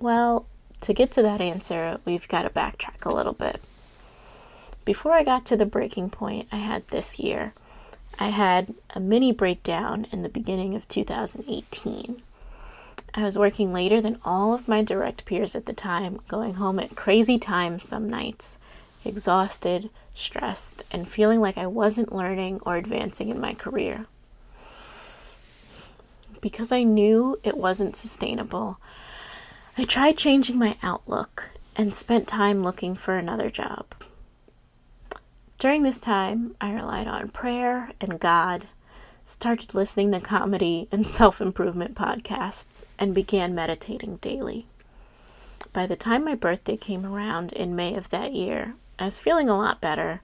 Well, 0.00 0.46
to 0.80 0.92
get 0.92 1.10
to 1.12 1.22
that 1.22 1.40
answer, 1.40 1.98
we've 2.04 2.28
got 2.28 2.42
to 2.42 2.50
backtrack 2.50 3.04
a 3.04 3.14
little 3.14 3.32
bit. 3.32 3.60
Before 4.88 5.12
I 5.12 5.22
got 5.22 5.44
to 5.44 5.56
the 5.58 5.66
breaking 5.66 6.08
point 6.08 6.48
I 6.50 6.56
had 6.56 6.88
this 6.88 7.20
year, 7.20 7.52
I 8.18 8.28
had 8.28 8.72
a 8.88 8.98
mini 8.98 9.32
breakdown 9.32 10.06
in 10.10 10.22
the 10.22 10.30
beginning 10.30 10.74
of 10.74 10.88
2018. 10.88 12.22
I 13.12 13.22
was 13.22 13.36
working 13.36 13.74
later 13.74 14.00
than 14.00 14.18
all 14.24 14.54
of 14.54 14.66
my 14.66 14.80
direct 14.80 15.26
peers 15.26 15.54
at 15.54 15.66
the 15.66 15.74
time, 15.74 16.20
going 16.26 16.54
home 16.54 16.78
at 16.78 16.96
crazy 16.96 17.36
times 17.36 17.86
some 17.86 18.08
nights, 18.08 18.58
exhausted, 19.04 19.90
stressed, 20.14 20.82
and 20.90 21.06
feeling 21.06 21.42
like 21.42 21.58
I 21.58 21.66
wasn't 21.66 22.14
learning 22.14 22.60
or 22.64 22.76
advancing 22.76 23.28
in 23.28 23.38
my 23.38 23.52
career. 23.52 24.06
Because 26.40 26.72
I 26.72 26.82
knew 26.82 27.38
it 27.42 27.58
wasn't 27.58 27.94
sustainable, 27.94 28.80
I 29.76 29.84
tried 29.84 30.16
changing 30.16 30.58
my 30.58 30.78
outlook 30.82 31.50
and 31.76 31.94
spent 31.94 32.26
time 32.26 32.62
looking 32.62 32.94
for 32.94 33.18
another 33.18 33.50
job. 33.50 33.84
During 35.58 35.82
this 35.82 35.98
time, 35.98 36.54
I 36.60 36.72
relied 36.72 37.08
on 37.08 37.30
prayer 37.30 37.90
and 38.00 38.20
God, 38.20 38.66
started 39.24 39.74
listening 39.74 40.12
to 40.12 40.20
comedy 40.20 40.86
and 40.92 41.04
self 41.18 41.40
improvement 41.40 41.96
podcasts, 41.96 42.84
and 42.96 43.12
began 43.12 43.56
meditating 43.56 44.18
daily. 44.18 44.66
By 45.72 45.86
the 45.86 45.96
time 45.96 46.24
my 46.24 46.36
birthday 46.36 46.76
came 46.76 47.04
around 47.04 47.52
in 47.52 47.74
May 47.74 47.96
of 47.96 48.10
that 48.10 48.32
year, 48.34 48.74
I 49.00 49.06
was 49.06 49.18
feeling 49.18 49.48
a 49.48 49.58
lot 49.58 49.80
better 49.80 50.22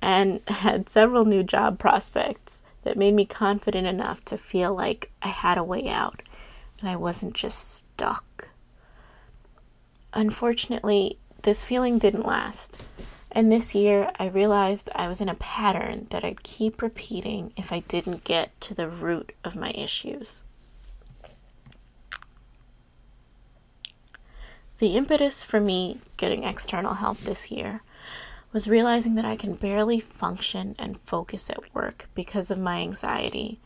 and 0.00 0.40
had 0.48 0.88
several 0.88 1.24
new 1.24 1.42
job 1.42 1.80
prospects 1.80 2.62
that 2.84 2.96
made 2.96 3.14
me 3.14 3.26
confident 3.26 3.86
enough 3.88 4.24
to 4.26 4.38
feel 4.38 4.70
like 4.70 5.10
I 5.20 5.28
had 5.28 5.58
a 5.58 5.64
way 5.64 5.88
out 5.88 6.22
and 6.78 6.88
I 6.88 6.94
wasn't 6.94 7.34
just 7.34 7.74
stuck. 7.74 8.50
Unfortunately, 10.14 11.18
this 11.42 11.64
feeling 11.64 11.98
didn't 11.98 12.24
last. 12.26 12.78
And 13.30 13.52
this 13.52 13.74
year, 13.74 14.10
I 14.18 14.26
realized 14.26 14.88
I 14.94 15.06
was 15.08 15.20
in 15.20 15.28
a 15.28 15.34
pattern 15.34 16.06
that 16.10 16.24
I'd 16.24 16.42
keep 16.42 16.80
repeating 16.80 17.52
if 17.56 17.72
I 17.72 17.80
didn't 17.80 18.24
get 18.24 18.58
to 18.62 18.74
the 18.74 18.88
root 18.88 19.32
of 19.44 19.54
my 19.54 19.70
issues. 19.70 20.40
The 24.78 24.96
impetus 24.96 25.42
for 25.42 25.60
me 25.60 25.98
getting 26.16 26.44
external 26.44 26.94
help 26.94 27.18
this 27.18 27.50
year 27.50 27.82
was 28.52 28.68
realizing 28.68 29.14
that 29.16 29.24
I 29.24 29.36
can 29.36 29.54
barely 29.54 30.00
function 30.00 30.74
and 30.78 31.00
focus 31.00 31.50
at 31.50 31.74
work 31.74 32.08
because 32.14 32.50
of 32.50 32.58
my 32.58 32.80
anxiety 32.80 33.60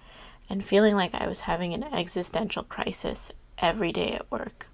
and 0.49 0.65
feeling 0.65 0.95
like 0.95 1.15
I 1.15 1.29
was 1.29 1.43
having 1.43 1.73
an 1.73 1.85
existential 1.85 2.63
crisis 2.63 3.31
every 3.59 3.93
day 3.93 4.13
at 4.13 4.31
work. 4.31 4.69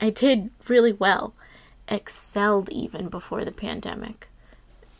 I 0.00 0.10
did 0.10 0.50
really 0.66 0.92
well 0.92 1.34
excelled 1.88 2.68
even 2.70 3.08
before 3.08 3.44
the 3.44 3.52
pandemic. 3.52 4.28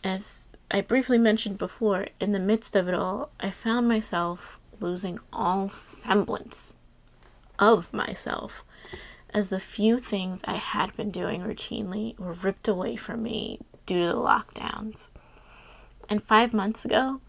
As 0.03 0.49
I 0.71 0.81
briefly 0.81 1.19
mentioned 1.19 1.59
before, 1.59 2.09
in 2.21 2.33
the 2.33 2.39
midst 2.39 2.77
of 2.77 2.89
it 2.89 2.95
all, 2.95 3.31
I 3.41 3.51
found 3.51 3.89
myself 3.89 4.61
losing 4.81 5.19
all 5.33 5.69
semblance 5.69 6.75
of 7.59 7.93
myself 7.93 8.65
as 9.31 9.51
the 9.51 9.61
few 9.61 9.99
things 9.99 10.45
I 10.47 10.55
had 10.55 10.97
been 10.97 11.11
doing 11.11 11.43
routinely 11.43 12.19
were 12.19 12.33
ripped 12.33 12.69
away 12.69 12.97
from 12.97 13.23
me 13.23 13.61
due 13.85 14.01
to 14.01 14.07
the 14.07 14.15
lockdowns. 14.15 15.11
And 16.09 16.23
five 16.23 16.55
months 16.55 16.85
ago, 16.85 17.21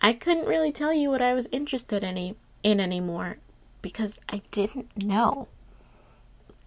I 0.00 0.12
couldn't 0.12 0.46
really 0.46 0.72
tell 0.72 0.92
you 0.92 1.10
what 1.10 1.22
I 1.22 1.32
was 1.32 1.48
interested 1.52 2.02
in, 2.02 2.08
any, 2.10 2.36
in 2.62 2.80
anymore 2.80 3.38
because 3.80 4.18
I 4.28 4.42
didn't 4.50 5.02
know. 5.02 5.48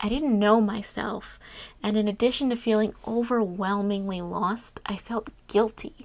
I 0.05 0.07
didn't 0.07 0.38
know 0.38 0.62
myself, 0.62 1.39
and 1.81 1.97
in 1.97 2.07
addition 2.07 2.51
to 2.51 2.55
feeling 2.55 2.93
overwhelmingly 3.07 4.21
lost, 4.21 4.79
I 4.85 4.97
felt 4.97 5.31
guilty 5.47 5.95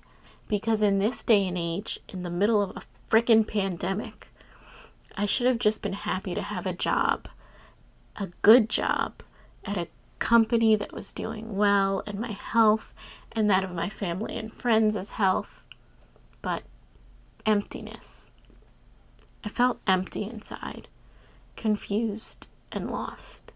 because 0.48 0.80
in 0.80 0.98
this 0.98 1.22
day 1.22 1.46
and 1.46 1.58
age, 1.58 2.00
in 2.08 2.22
the 2.22 2.30
middle 2.30 2.62
of 2.62 2.74
a 2.74 2.82
frickin' 3.06 3.46
pandemic, 3.46 4.28
I 5.18 5.26
should 5.26 5.46
have 5.46 5.58
just 5.58 5.82
been 5.82 5.92
happy 5.92 6.34
to 6.34 6.40
have 6.40 6.64
a 6.64 6.72
job, 6.72 7.28
a 8.16 8.30
good 8.40 8.70
job, 8.70 9.22
at 9.66 9.76
a 9.76 9.88
company 10.18 10.74
that 10.76 10.94
was 10.94 11.12
doing 11.12 11.58
well, 11.58 12.02
and 12.06 12.18
my 12.18 12.32
health 12.32 12.94
and 13.32 13.50
that 13.50 13.64
of 13.64 13.70
my 13.70 13.90
family 13.90 14.34
and 14.34 14.50
friends' 14.50 14.96
as 14.96 15.10
health, 15.10 15.62
but 16.40 16.62
emptiness. 17.44 18.30
I 19.44 19.50
felt 19.50 19.78
empty 19.86 20.22
inside, 20.22 20.88
confused 21.54 22.46
and 22.72 22.90
lost. 22.90 23.52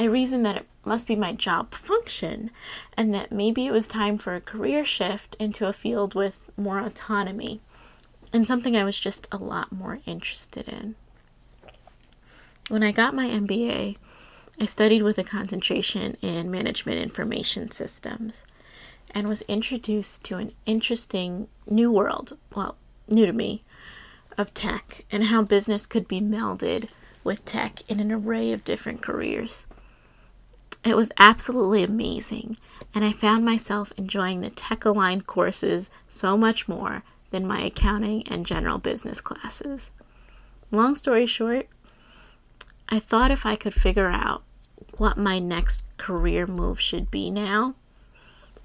I 0.00 0.04
reasoned 0.04 0.46
that 0.46 0.56
it 0.56 0.66
must 0.82 1.06
be 1.06 1.14
my 1.14 1.32
job 1.32 1.74
function 1.74 2.50
and 2.96 3.12
that 3.12 3.30
maybe 3.30 3.66
it 3.66 3.70
was 3.70 3.86
time 3.86 4.16
for 4.16 4.34
a 4.34 4.40
career 4.40 4.82
shift 4.82 5.36
into 5.38 5.66
a 5.66 5.74
field 5.74 6.14
with 6.14 6.48
more 6.56 6.78
autonomy 6.78 7.60
and 8.32 8.46
something 8.46 8.74
I 8.74 8.84
was 8.84 8.98
just 8.98 9.28
a 9.30 9.36
lot 9.36 9.72
more 9.72 9.98
interested 10.06 10.68
in. 10.68 10.94
When 12.70 12.82
I 12.82 12.92
got 12.92 13.12
my 13.12 13.26
MBA, 13.26 13.98
I 14.58 14.64
studied 14.64 15.02
with 15.02 15.18
a 15.18 15.22
concentration 15.22 16.16
in 16.22 16.50
management 16.50 16.96
information 16.96 17.70
systems 17.70 18.46
and 19.10 19.28
was 19.28 19.42
introduced 19.42 20.24
to 20.24 20.38
an 20.38 20.52
interesting 20.64 21.46
new 21.66 21.92
world, 21.92 22.38
well, 22.56 22.78
new 23.10 23.26
to 23.26 23.34
me, 23.34 23.64
of 24.38 24.54
tech 24.54 25.04
and 25.12 25.24
how 25.24 25.42
business 25.42 25.86
could 25.86 26.08
be 26.08 26.22
melded 26.22 26.96
with 27.22 27.44
tech 27.44 27.82
in 27.86 28.00
an 28.00 28.10
array 28.10 28.50
of 28.52 28.64
different 28.64 29.02
careers. 29.02 29.66
It 30.84 30.96
was 30.96 31.12
absolutely 31.18 31.82
amazing, 31.82 32.56
and 32.94 33.04
I 33.04 33.12
found 33.12 33.44
myself 33.44 33.92
enjoying 33.96 34.40
the 34.40 34.50
tech 34.50 34.84
aligned 34.84 35.26
courses 35.26 35.90
so 36.08 36.36
much 36.36 36.68
more 36.68 37.02
than 37.30 37.46
my 37.46 37.60
accounting 37.60 38.26
and 38.28 38.46
general 38.46 38.78
business 38.78 39.20
classes. 39.20 39.90
Long 40.70 40.94
story 40.94 41.26
short, 41.26 41.68
I 42.88 42.98
thought 42.98 43.30
if 43.30 43.44
I 43.44 43.56
could 43.56 43.74
figure 43.74 44.08
out 44.08 44.42
what 44.96 45.16
my 45.16 45.38
next 45.38 45.86
career 45.96 46.46
move 46.46 46.80
should 46.80 47.10
be 47.10 47.30
now, 47.30 47.74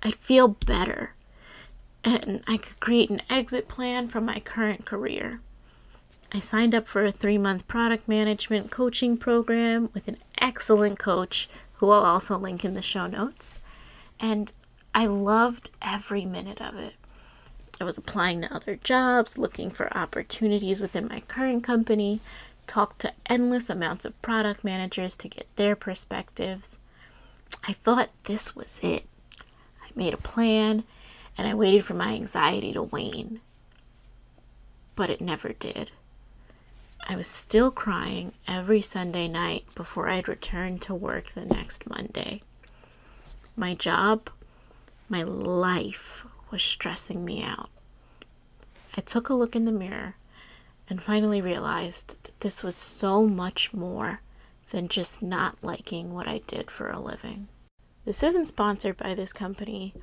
I'd 0.01 0.15
feel 0.15 0.47
better 0.47 1.15
and 2.05 2.43
I 2.47 2.57
could 2.57 2.79
create 2.79 3.09
an 3.09 3.21
exit 3.29 3.67
plan 3.67 4.07
from 4.07 4.25
my 4.25 4.39
current 4.39 4.85
career. 4.85 5.41
I 6.31 6.39
signed 6.39 6.75
up 6.75 6.87
for 6.87 7.03
a 7.03 7.11
three 7.11 7.37
month 7.37 7.67
product 7.67 8.07
management 8.07 8.69
coaching 8.69 9.17
program 9.17 9.89
with 9.93 10.07
an 10.07 10.17
excellent 10.39 10.99
coach 10.99 11.49
I'll 11.91 12.05
also 12.05 12.37
link 12.37 12.63
in 12.63 12.73
the 12.73 12.81
show 12.81 13.07
notes. 13.07 13.59
And 14.19 14.51
I 14.93 15.05
loved 15.07 15.71
every 15.81 16.25
minute 16.25 16.61
of 16.61 16.75
it. 16.75 16.93
I 17.79 17.83
was 17.83 17.97
applying 17.97 18.41
to 18.41 18.53
other 18.53 18.77
jobs, 18.77 19.37
looking 19.37 19.69
for 19.69 19.95
opportunities 19.95 20.79
within 20.79 21.09
my 21.09 21.19
current 21.19 21.63
company, 21.63 22.21
talked 22.67 22.99
to 22.99 23.13
endless 23.25 23.69
amounts 23.69 24.05
of 24.05 24.21
product 24.21 24.63
managers 24.63 25.17
to 25.17 25.27
get 25.27 25.47
their 25.57 25.75
perspectives. 25.75 26.79
I 27.67 27.73
thought 27.73 28.09
this 28.23 28.55
was 28.55 28.79
it. 28.81 29.05
I 29.83 29.89
made 29.95 30.13
a 30.13 30.17
plan 30.17 30.83
and 31.37 31.47
I 31.47 31.53
waited 31.53 31.83
for 31.83 31.93
my 31.93 32.13
anxiety 32.13 32.71
to 32.73 32.83
wane. 32.83 33.41
But 34.95 35.09
it 35.09 35.19
never 35.19 35.49
did. 35.49 35.91
I 37.07 37.15
was 37.15 37.27
still 37.27 37.69
crying 37.69 38.33
every 38.47 38.81
Sunday 38.81 39.27
night 39.27 39.65
before 39.75 40.09
I'd 40.09 40.27
return 40.27 40.79
to 40.79 40.95
work 40.95 41.29
the 41.29 41.45
next 41.45 41.87
Monday. 41.87 42.41
My 43.55 43.75
job, 43.75 44.31
my 45.07 45.21
life 45.21 46.25
was 46.49 46.63
stressing 46.63 47.23
me 47.23 47.43
out. 47.43 47.69
I 48.97 49.01
took 49.01 49.29
a 49.29 49.35
look 49.35 49.55
in 49.55 49.65
the 49.65 49.71
mirror 49.71 50.15
and 50.89 50.99
finally 51.01 51.41
realized 51.41 52.23
that 52.23 52.39
this 52.39 52.63
was 52.63 52.75
so 52.75 53.27
much 53.27 53.71
more 53.71 54.21
than 54.71 54.87
just 54.87 55.21
not 55.21 55.57
liking 55.61 56.11
what 56.11 56.27
I 56.27 56.39
did 56.47 56.71
for 56.71 56.89
a 56.89 56.99
living. 56.99 57.47
This 58.03 58.23
isn't 58.23 58.47
sponsored 58.47 58.97
by 58.97 59.13
this 59.13 59.31
company, 59.31 59.93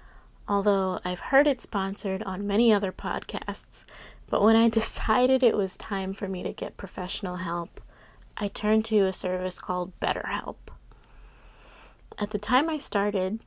although 0.47 1.01
I've 1.05 1.21
heard 1.21 1.49
it 1.49 1.61
sponsored 1.61 2.23
on 2.23 2.47
many 2.47 2.73
other 2.73 2.93
podcasts, 2.93 3.85
but 4.33 4.41
when 4.41 4.57
I 4.57 4.71
decided 4.71 5.43
it 5.43 5.59
was 5.59 5.77
time 5.77 6.15
for 6.15 6.27
me 6.27 6.43
to 6.43 6.55
get 6.55 6.79
professional 6.79 7.37
help, 7.37 7.83
I 8.39 8.49
turned 8.49 8.87
to 8.87 9.01
a 9.01 9.13
service 9.13 9.61
called 9.61 9.93
BetterHelp. 10.01 10.57
At 12.19 12.31
the 12.31 12.39
time 12.39 12.71
I 12.71 12.79
started, 12.79 13.43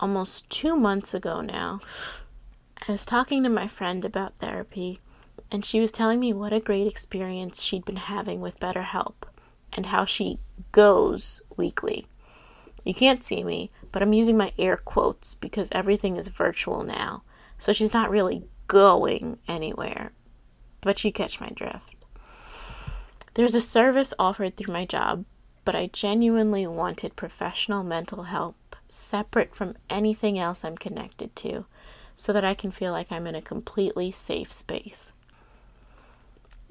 almost 0.00 0.48
two 0.48 0.74
months 0.74 1.12
ago 1.12 1.42
now, 1.42 1.80
I 2.88 2.92
was 2.92 3.04
talking 3.04 3.42
to 3.42 3.50
my 3.50 3.66
friend 3.66 4.02
about 4.02 4.38
therapy, 4.38 5.00
and 5.52 5.66
she 5.66 5.80
was 5.80 5.92
telling 5.92 6.18
me 6.18 6.32
what 6.32 6.54
a 6.54 6.60
great 6.60 6.86
experience 6.86 7.60
she'd 7.62 7.84
been 7.84 7.96
having 7.96 8.40
with 8.40 8.58
BetterHelp 8.58 9.28
and 9.74 9.84
how 9.84 10.06
she 10.06 10.38
goes 10.72 11.42
weekly. 11.58 12.06
You 12.86 12.94
can't 12.94 13.22
see 13.22 13.44
me, 13.44 13.70
but 13.92 14.00
I'm 14.00 14.14
using 14.14 14.38
my 14.38 14.52
air 14.58 14.78
quotes 14.78 15.34
because 15.34 15.68
everything 15.72 16.16
is 16.16 16.28
virtual 16.28 16.84
now, 16.84 17.22
so 17.58 17.74
she's 17.74 17.92
not 17.92 18.08
really 18.08 18.44
going 18.70 19.36
anywhere. 19.48 20.12
But 20.80 21.02
you 21.02 21.10
catch 21.12 21.40
my 21.40 21.48
drift. 21.50 21.96
There's 23.34 23.56
a 23.56 23.60
service 23.60 24.14
offered 24.16 24.56
through 24.56 24.72
my 24.72 24.86
job, 24.86 25.24
but 25.64 25.74
I 25.74 25.88
genuinely 25.92 26.66
wanted 26.68 27.16
professional 27.16 27.82
mental 27.82 28.22
help 28.24 28.54
separate 28.88 29.56
from 29.56 29.74
anything 29.88 30.38
else 30.38 30.64
I'm 30.64 30.78
connected 30.78 31.34
to. 31.36 31.66
so 32.20 32.34
that 32.34 32.44
I 32.44 32.52
can 32.52 32.70
feel 32.70 32.92
like 32.92 33.10
I'm 33.10 33.26
in 33.26 33.34
a 33.34 33.40
completely 33.40 34.10
safe 34.10 34.52
space. 34.52 35.10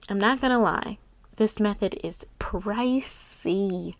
I'm 0.07 0.19
not 0.19 0.39
going 0.39 0.51
to 0.51 0.59
lie, 0.59 0.99
this 1.37 1.59
method 1.59 1.99
is 2.03 2.23
pricey. 2.39 3.95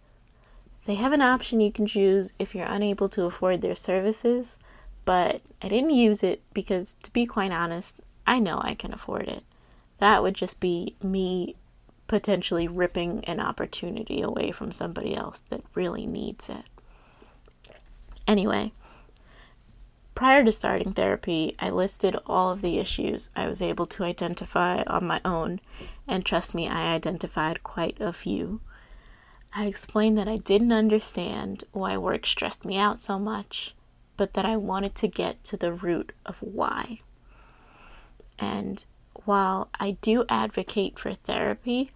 They 0.86 0.94
have 0.94 1.12
an 1.12 1.24
option 1.24 1.60
you 1.60 1.72
can 1.72 1.88
choose 1.88 2.32
if 2.38 2.54
you're 2.54 2.68
unable 2.68 3.10
to 3.10 3.24
afford 3.24 3.62
their 3.62 3.74
services, 3.74 4.60
but 5.06 5.42
I 5.62 5.70
didn't 5.70 5.92
use 5.92 6.24
it 6.24 6.42
because, 6.54 6.96
to 7.04 7.12
be 7.12 7.26
quite 7.26 7.52
honest, 7.52 8.00
I 8.28 8.40
know 8.40 8.60
I 8.64 8.76
can 8.76 8.94
afford 8.94 9.28
it. 9.28 9.44
That 9.98 10.22
would 10.24 10.36
just 10.36 10.60
be 10.60 10.96
me 11.02 11.56
potentially 12.08 12.68
ripping 12.68 13.24
an 13.26 13.40
opportunity 13.40 14.22
away 14.22 14.52
from 14.52 14.72
somebody 14.72 15.16
else 15.16 15.40
that 15.42 15.62
really 15.76 16.06
needs 16.06 16.50
it. 16.50 16.64
Anyway, 18.28 18.72
prior 20.16 20.44
to 20.44 20.52
starting 20.52 20.94
therapy, 20.94 21.56
I 21.60 21.70
listed 21.70 22.18
all 22.26 22.52
of 22.52 22.62
the 22.62 22.78
issues 22.78 23.30
I 23.36 23.48
was 23.48 23.62
able 23.62 23.86
to 23.88 24.04
identify 24.04 24.84
on 24.84 25.08
my 25.08 25.22
own, 25.26 25.60
and 26.08 26.26
trust 26.26 26.54
me, 26.54 26.68
I 26.68 26.94
identified 26.94 27.64
quite 27.64 27.98
a 28.00 28.14
few. 28.14 28.62
I 29.54 29.66
explained 29.66 30.18
that 30.18 30.28
I 30.28 30.38
didn't 30.38 30.72
understand 30.72 31.64
why 31.72 31.98
work 31.98 32.26
stressed 32.26 32.66
me 32.66 32.78
out 32.78 33.02
so 33.02 33.18
much, 33.18 33.74
but 34.20 34.34
that 34.34 34.46
I 34.46 34.58
wanted 34.58 34.96
to 34.96 35.08
get 35.08 35.46
to 35.46 35.56
the 35.56 35.72
root 35.72 36.12
of 36.26 36.40
why. 36.42 37.00
And 38.38 38.84
while 39.24 39.70
I 39.80 39.92
do 40.02 40.26
advocate 40.28 41.00
for 41.00 41.14
therapy, 41.14 41.90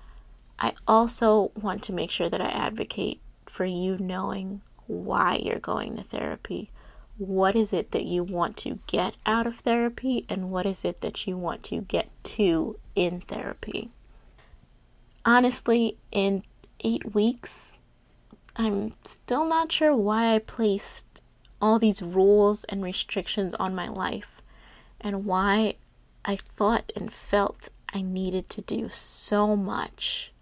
I 0.58 0.72
also 0.88 1.52
want 1.62 1.84
to 1.84 1.94
make 1.94 2.10
sure 2.10 2.30
that 2.30 2.40
I 2.40 2.48
advocate 2.48 3.20
for 3.46 3.66
you 3.66 3.98
knowing 3.98 4.62
why 4.88 5.42
you're 5.44 5.60
going 5.60 5.98
to 5.98 6.04
therapy. 6.04 6.72
What 7.18 7.58
is 7.58 7.74
it 7.74 7.92
that 7.92 8.06
you 8.06 8.24
want 8.24 8.56
to 8.58 8.80
get 8.88 9.18
out 9.26 9.46
of 9.46 9.58
therapy, 9.58 10.26
and 10.30 10.50
what 10.50 10.66
is 10.66 10.86
it 10.86 11.02
that 11.02 11.28
you 11.28 11.36
want 11.36 11.62
to 11.64 11.82
get 11.82 12.08
to 12.24 12.80
in 12.96 13.20
therapy? 13.20 13.92
Honestly, 15.26 15.98
in 16.10 16.44
eight 16.80 17.14
weeks, 17.14 17.78
I'm 18.56 18.94
still 19.04 19.46
not 19.46 19.74
sure 19.74 19.94
why 19.94 20.34
I 20.34 20.40
placed 20.40 21.13
all 21.64 21.80
these 21.80 22.02
rules 22.02 22.66
and 22.66 22.84
restrictions 22.84 23.54
on 23.54 23.74
my 23.74 23.88
life 23.88 24.42
and 25.00 25.24
why 25.24 25.76
I 26.26 26.36
thought 26.36 26.92
and 26.94 27.12
felt 27.12 27.70
I 27.94 28.02
needed 28.02 28.50
to 28.50 28.62
do 28.62 28.90
so 28.90 29.56
much 29.56 30.34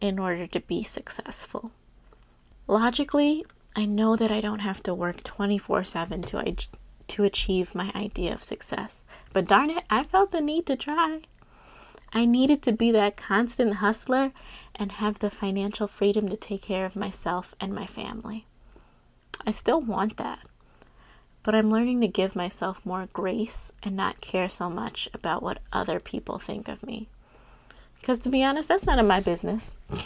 in 0.00 0.18
order 0.18 0.46
to 0.46 0.60
be 0.60 0.82
successful. 0.82 1.72
Logically, 2.66 3.44
I 3.76 3.84
know 3.84 4.16
that 4.16 4.30
I 4.30 4.40
don't 4.40 4.60
have 4.60 4.82
to 4.84 4.94
work 4.94 5.22
24 5.22 5.84
7 5.84 6.22
to, 6.22 6.56
to 7.08 7.24
achieve 7.24 7.74
my 7.74 7.92
idea 7.94 8.32
of 8.32 8.42
success, 8.42 9.04
but 9.34 9.46
darn 9.46 9.68
it, 9.68 9.84
I 9.90 10.02
felt 10.02 10.30
the 10.30 10.40
need 10.40 10.64
to 10.66 10.76
try. 10.76 11.20
I 12.14 12.24
needed 12.24 12.62
to 12.62 12.72
be 12.72 12.90
that 12.92 13.18
constant 13.18 13.74
hustler 13.74 14.32
and 14.74 14.92
have 14.92 15.18
the 15.18 15.28
financial 15.28 15.86
freedom 15.86 16.30
to 16.30 16.36
take 16.36 16.62
care 16.62 16.86
of 16.86 16.96
myself 16.96 17.54
and 17.60 17.74
my 17.74 17.84
family. 17.84 18.46
I 19.46 19.50
still 19.50 19.80
want 19.82 20.16
that, 20.16 20.46
but 21.42 21.54
I'm 21.54 21.70
learning 21.70 22.00
to 22.00 22.08
give 22.08 22.36
myself 22.36 22.84
more 22.86 23.08
grace 23.12 23.72
and 23.82 23.96
not 23.96 24.20
care 24.20 24.48
so 24.48 24.70
much 24.70 25.08
about 25.12 25.42
what 25.42 25.60
other 25.72 25.98
people 25.98 26.38
think 26.38 26.68
of 26.68 26.86
me. 26.86 27.08
Because 28.00 28.20
to 28.20 28.28
be 28.28 28.42
honest, 28.42 28.68
that's 28.68 28.86
none 28.86 28.98
of 28.98 29.06
my 29.06 29.20
business. 29.20 29.74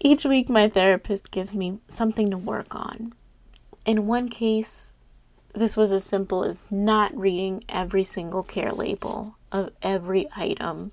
Each 0.00 0.24
week, 0.24 0.48
my 0.48 0.68
therapist 0.68 1.30
gives 1.30 1.56
me 1.56 1.80
something 1.88 2.30
to 2.30 2.38
work 2.38 2.74
on. 2.74 3.12
In 3.84 4.06
one 4.06 4.28
case, 4.28 4.94
this 5.54 5.76
was 5.76 5.92
as 5.92 6.04
simple 6.04 6.44
as 6.44 6.70
not 6.70 7.16
reading 7.16 7.64
every 7.68 8.04
single 8.04 8.42
care 8.42 8.72
label 8.72 9.36
of 9.50 9.70
every 9.82 10.26
item 10.36 10.92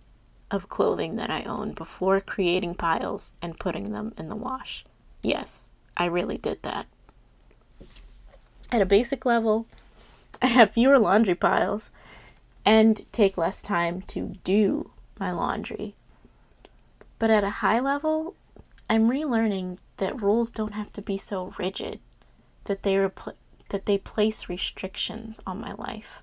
of 0.49 0.69
clothing 0.69 1.17
that 1.17 1.29
I 1.29 1.43
own 1.43 1.73
before 1.73 2.21
creating 2.21 2.75
piles 2.75 3.33
and 3.41 3.59
putting 3.59 3.91
them 3.91 4.13
in 4.17 4.29
the 4.29 4.35
wash. 4.35 4.85
Yes, 5.21 5.71
I 5.97 6.05
really 6.05 6.38
did 6.38 6.63
that. 6.63 6.88
At 8.71 8.82
a 8.82 8.86
basic 8.86 9.25
level, 9.25 9.67
I 10.41 10.47
have 10.47 10.71
fewer 10.71 10.99
laundry 10.99 11.36
piles 11.36 11.91
and 12.65 13.06
take 13.12 13.38
less 13.38 13.62
time 13.62 14.01
to 14.04 14.34
do 14.43 14.91
my 15.19 15.32
laundry. 15.32 15.95
But 17.19 17.30
at 17.30 17.43
a 17.43 17.62
high 17.62 17.80
level, 17.80 18.36
I'm 18.89 19.10
relearning 19.10 19.78
that 19.97 20.21
rules 20.21 20.51
don't 20.51 20.73
have 20.73 20.91
to 20.93 21.01
be 21.01 21.17
so 21.17 21.54
rigid, 21.58 21.99
that 22.65 22.84
they 22.84 22.95
repl- 22.95 23.36
that 23.69 23.86
they 23.86 23.97
place 23.97 24.49
restrictions 24.49 25.39
on 25.45 25.60
my 25.60 25.73
life. 25.73 26.21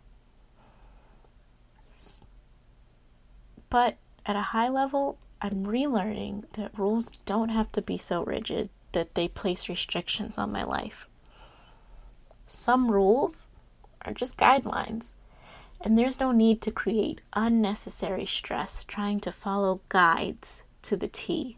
But 3.70 3.96
at 4.26 4.36
a 4.36 4.52
high 4.52 4.68
level, 4.68 5.18
I'm 5.40 5.64
relearning 5.64 6.44
that 6.52 6.78
rules 6.78 7.10
don't 7.10 7.48
have 7.48 7.72
to 7.72 7.82
be 7.82 7.98
so 7.98 8.22
rigid 8.22 8.68
that 8.92 9.14
they 9.14 9.26
place 9.28 9.68
restrictions 9.68 10.38
on 10.38 10.52
my 10.52 10.62
life. 10.62 11.08
Some 12.52 12.90
rules 12.90 13.48
are 14.02 14.12
just 14.12 14.36
guidelines, 14.36 15.14
and 15.80 15.96
there's 15.96 16.20
no 16.20 16.32
need 16.32 16.60
to 16.60 16.70
create 16.70 17.22
unnecessary 17.32 18.26
stress 18.26 18.84
trying 18.84 19.20
to 19.20 19.32
follow 19.32 19.80
guides 19.88 20.62
to 20.82 20.94
the 20.94 21.08
T 21.08 21.56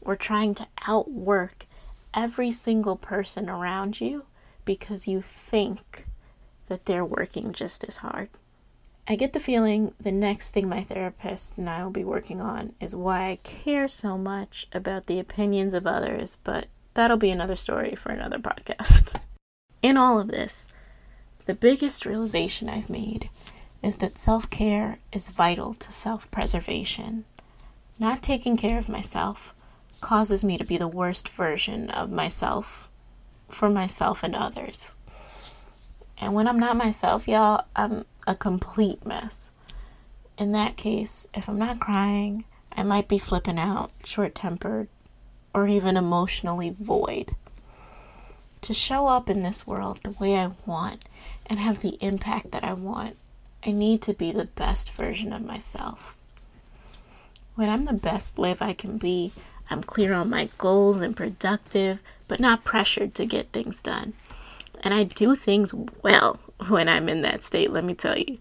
or 0.00 0.14
trying 0.14 0.54
to 0.54 0.68
outwork 0.86 1.66
every 2.14 2.52
single 2.52 2.94
person 2.94 3.50
around 3.50 4.00
you 4.00 4.26
because 4.64 5.08
you 5.08 5.20
think 5.20 6.06
that 6.68 6.86
they're 6.86 7.04
working 7.04 7.52
just 7.52 7.82
as 7.82 7.96
hard. 7.96 8.28
I 9.08 9.16
get 9.16 9.32
the 9.32 9.40
feeling 9.40 9.92
the 9.98 10.12
next 10.12 10.52
thing 10.52 10.68
my 10.68 10.84
therapist 10.84 11.58
and 11.58 11.68
I 11.68 11.82
will 11.82 11.90
be 11.90 12.04
working 12.04 12.40
on 12.40 12.74
is 12.80 12.94
why 12.94 13.30
I 13.30 13.36
care 13.42 13.88
so 13.88 14.16
much 14.16 14.68
about 14.72 15.06
the 15.06 15.18
opinions 15.18 15.74
of 15.74 15.84
others, 15.84 16.38
but 16.44 16.68
that'll 16.94 17.16
be 17.16 17.30
another 17.30 17.56
story 17.56 17.96
for 17.96 18.12
another 18.12 18.38
podcast. 18.38 19.18
In 19.84 19.98
all 19.98 20.18
of 20.18 20.28
this, 20.28 20.66
the 21.44 21.52
biggest 21.54 22.06
realization 22.06 22.70
I've 22.70 22.88
made 22.88 23.28
is 23.82 23.98
that 23.98 24.16
self 24.16 24.48
care 24.48 24.96
is 25.12 25.28
vital 25.28 25.74
to 25.74 25.92
self 25.92 26.30
preservation. 26.30 27.26
Not 27.98 28.22
taking 28.22 28.56
care 28.56 28.78
of 28.78 28.88
myself 28.88 29.54
causes 30.00 30.42
me 30.42 30.56
to 30.56 30.64
be 30.64 30.78
the 30.78 30.88
worst 30.88 31.28
version 31.28 31.90
of 31.90 32.10
myself 32.10 32.88
for 33.46 33.68
myself 33.68 34.22
and 34.22 34.34
others. 34.34 34.94
And 36.16 36.32
when 36.32 36.48
I'm 36.48 36.58
not 36.58 36.78
myself, 36.78 37.28
y'all, 37.28 37.66
I'm 37.76 38.06
a 38.26 38.34
complete 38.34 39.04
mess. 39.04 39.50
In 40.38 40.52
that 40.52 40.78
case, 40.78 41.26
if 41.34 41.46
I'm 41.46 41.58
not 41.58 41.78
crying, 41.78 42.46
I 42.72 42.84
might 42.84 43.06
be 43.06 43.18
flipping 43.18 43.58
out, 43.58 43.90
short 44.02 44.34
tempered, 44.34 44.88
or 45.52 45.68
even 45.68 45.98
emotionally 45.98 46.74
void. 46.80 47.36
To 48.64 48.72
show 48.72 49.08
up 49.08 49.28
in 49.28 49.42
this 49.42 49.66
world 49.66 50.00
the 50.02 50.12
way 50.12 50.38
I 50.38 50.52
want 50.64 51.04
and 51.44 51.58
have 51.58 51.82
the 51.82 51.98
impact 52.00 52.50
that 52.52 52.64
I 52.64 52.72
want, 52.72 53.14
I 53.62 53.72
need 53.72 54.00
to 54.00 54.14
be 54.14 54.32
the 54.32 54.46
best 54.46 54.90
version 54.90 55.34
of 55.34 55.44
myself. 55.44 56.16
When 57.56 57.68
I'm 57.68 57.84
the 57.84 57.92
best 57.92 58.38
live 58.38 58.62
I 58.62 58.72
can 58.72 58.96
be, 58.96 59.34
I'm 59.68 59.82
clear 59.82 60.14
on 60.14 60.30
my 60.30 60.48
goals 60.56 61.02
and 61.02 61.14
productive, 61.14 62.00
but 62.26 62.40
not 62.40 62.64
pressured 62.64 63.14
to 63.16 63.26
get 63.26 63.52
things 63.52 63.82
done. 63.82 64.14
And 64.82 64.94
I 64.94 65.02
do 65.02 65.36
things 65.36 65.74
well 66.02 66.40
when 66.68 66.88
I'm 66.88 67.10
in 67.10 67.20
that 67.20 67.42
state, 67.42 67.70
let 67.70 67.84
me 67.84 67.92
tell 67.92 68.16
you. 68.16 68.38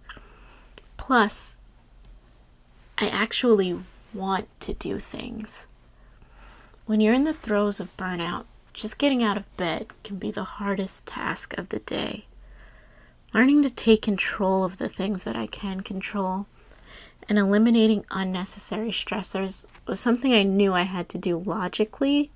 Plus, 0.96 1.58
I 2.98 3.10
actually 3.10 3.78
want 4.14 4.48
to 4.62 4.74
do 4.74 5.00
things. 5.00 5.68
When 6.86 7.02
you're 7.02 7.14
in 7.14 7.26
the 7.26 7.34
throes 7.34 7.82
of 7.82 7.96
burnout, 7.98 8.46
just 8.74 8.98
getting 8.98 9.24
out 9.24 9.38
of 9.38 9.58
bed 9.58 9.88
can 10.04 10.18
be 10.18 10.32
the 10.32 10.44
hardest 10.44 11.06
task 11.06 11.58
of 11.58 11.70
the 11.70 11.80
day. 11.80 12.26
Learning 13.34 13.62
to 13.64 13.74
take 13.74 14.02
control 14.02 14.64
of 14.64 14.78
the 14.78 14.90
things 14.90 15.24
that 15.24 15.36
I 15.36 15.48
can 15.48 15.82
control 15.82 16.48
and 17.30 17.38
eliminating 17.38 18.06
unnecessary 18.12 18.90
stressors 18.90 19.66
was 19.88 20.00
something 20.00 20.34
I 20.34 20.44
knew 20.44 20.74
I 20.74 20.84
had 20.84 21.08
to 21.10 21.18
do 21.18 21.38
logically, 21.38 22.32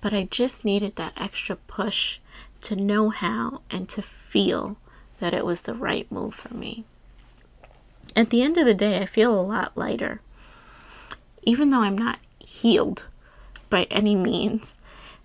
but 0.00 0.12
I 0.12 0.24
just 0.24 0.64
needed 0.64 0.96
that 0.96 1.12
extra 1.16 1.56
push 1.56 2.18
to 2.62 2.76
know 2.76 3.10
how 3.10 3.60
and 3.70 3.88
to 3.90 4.02
feel 4.02 4.76
that 5.20 5.34
it 5.34 5.44
was 5.44 5.62
the 5.62 5.74
right 5.74 6.10
move 6.10 6.34
for 6.34 6.54
me. 6.54 6.84
At 8.14 8.30
the 8.30 8.42
end 8.42 8.56
of 8.56 8.66
the 8.66 8.74
day, 8.74 8.98
I 9.00 9.06
feel 9.06 9.38
a 9.38 9.42
lot 9.42 9.76
lighter. 9.76 10.20
Even 11.42 11.70
though 11.70 11.82
I'm 11.82 11.98
not 11.98 12.18
healed 12.38 13.06
by 13.68 13.84
any 13.90 14.14
means, 14.14 14.78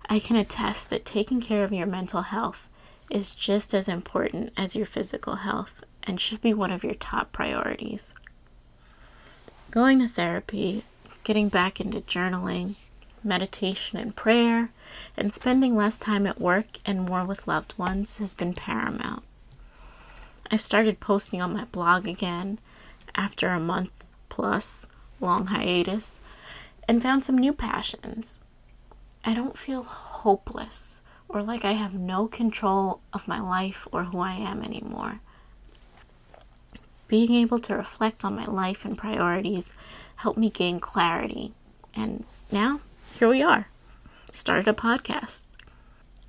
I 0.08 0.18
can 0.18 0.36
attest 0.36 0.90
that 0.90 1.04
taking 1.04 1.40
care 1.40 1.64
of 1.64 1.72
your 1.72 1.86
mental 1.86 2.22
health 2.22 2.68
is 3.10 3.34
just 3.34 3.74
as 3.74 3.88
important 3.88 4.52
as 4.56 4.76
your 4.76 4.86
physical 4.86 5.36
health 5.36 5.84
and 6.02 6.20
should 6.20 6.40
be 6.40 6.54
one 6.54 6.70
of 6.70 6.84
your 6.84 6.94
top 6.94 7.32
priorities. 7.32 8.14
Going 9.70 9.98
to 10.00 10.08
therapy, 10.08 10.84
getting 11.24 11.48
back 11.48 11.80
into 11.80 12.00
journaling, 12.00 12.74
meditation 13.24 13.98
and 13.98 14.14
prayer, 14.14 14.70
and 15.16 15.32
spending 15.32 15.76
less 15.76 15.98
time 15.98 16.26
at 16.26 16.40
work 16.40 16.66
and 16.84 17.06
more 17.06 17.24
with 17.24 17.46
loved 17.46 17.78
ones 17.78 18.18
has 18.18 18.34
been 18.34 18.54
paramount. 18.54 19.22
I've 20.50 20.60
started 20.60 21.00
posting 21.00 21.40
on 21.40 21.54
my 21.54 21.64
blog 21.66 22.06
again 22.06 22.58
after 23.14 23.48
a 23.48 23.60
month 23.60 23.90
plus 24.28 24.86
long 25.20 25.46
hiatus 25.46 26.20
and 26.88 27.02
found 27.02 27.24
some 27.24 27.38
new 27.38 27.52
passions. 27.52 28.40
I 29.24 29.34
don't 29.34 29.56
feel 29.56 29.82
hopeless 29.82 31.02
or 31.28 31.42
like 31.42 31.64
I 31.64 31.72
have 31.72 31.94
no 31.94 32.26
control 32.26 33.00
of 33.12 33.28
my 33.28 33.40
life 33.40 33.88
or 33.90 34.04
who 34.04 34.20
I 34.20 34.34
am 34.34 34.62
anymore. 34.62 35.20
Being 37.08 37.32
able 37.32 37.58
to 37.60 37.76
reflect 37.76 38.24
on 38.24 38.36
my 38.36 38.44
life 38.44 38.84
and 38.84 38.96
priorities 38.96 39.74
helped 40.16 40.38
me 40.38 40.50
gain 40.50 40.80
clarity. 40.80 41.52
And 41.94 42.24
now, 42.50 42.80
here 43.12 43.28
we 43.28 43.42
are. 43.42 43.68
Started 44.30 44.68
a 44.68 44.72
podcast. 44.72 45.48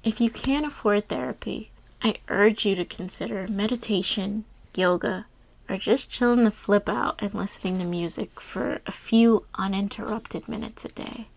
If 0.04 0.20
you 0.20 0.30
can't 0.30 0.66
afford 0.66 1.08
therapy, 1.08 1.72
I 2.02 2.16
urge 2.28 2.66
you 2.66 2.76
to 2.76 2.84
consider 2.84 3.48
meditation, 3.48 4.44
yoga, 4.76 5.26
or 5.70 5.78
just 5.78 6.10
chilling 6.12 6.44
the 6.44 6.52
flip 6.52 6.90
out 6.90 7.22
and 7.22 7.34
listening 7.34 7.80
to 7.80 7.86
music 7.86 8.42
for 8.42 8.82
a 8.86 8.92
few 8.92 9.46
uninterrupted 9.56 10.50
minutes 10.50 10.84
a 10.84 10.90
day. 10.90 11.28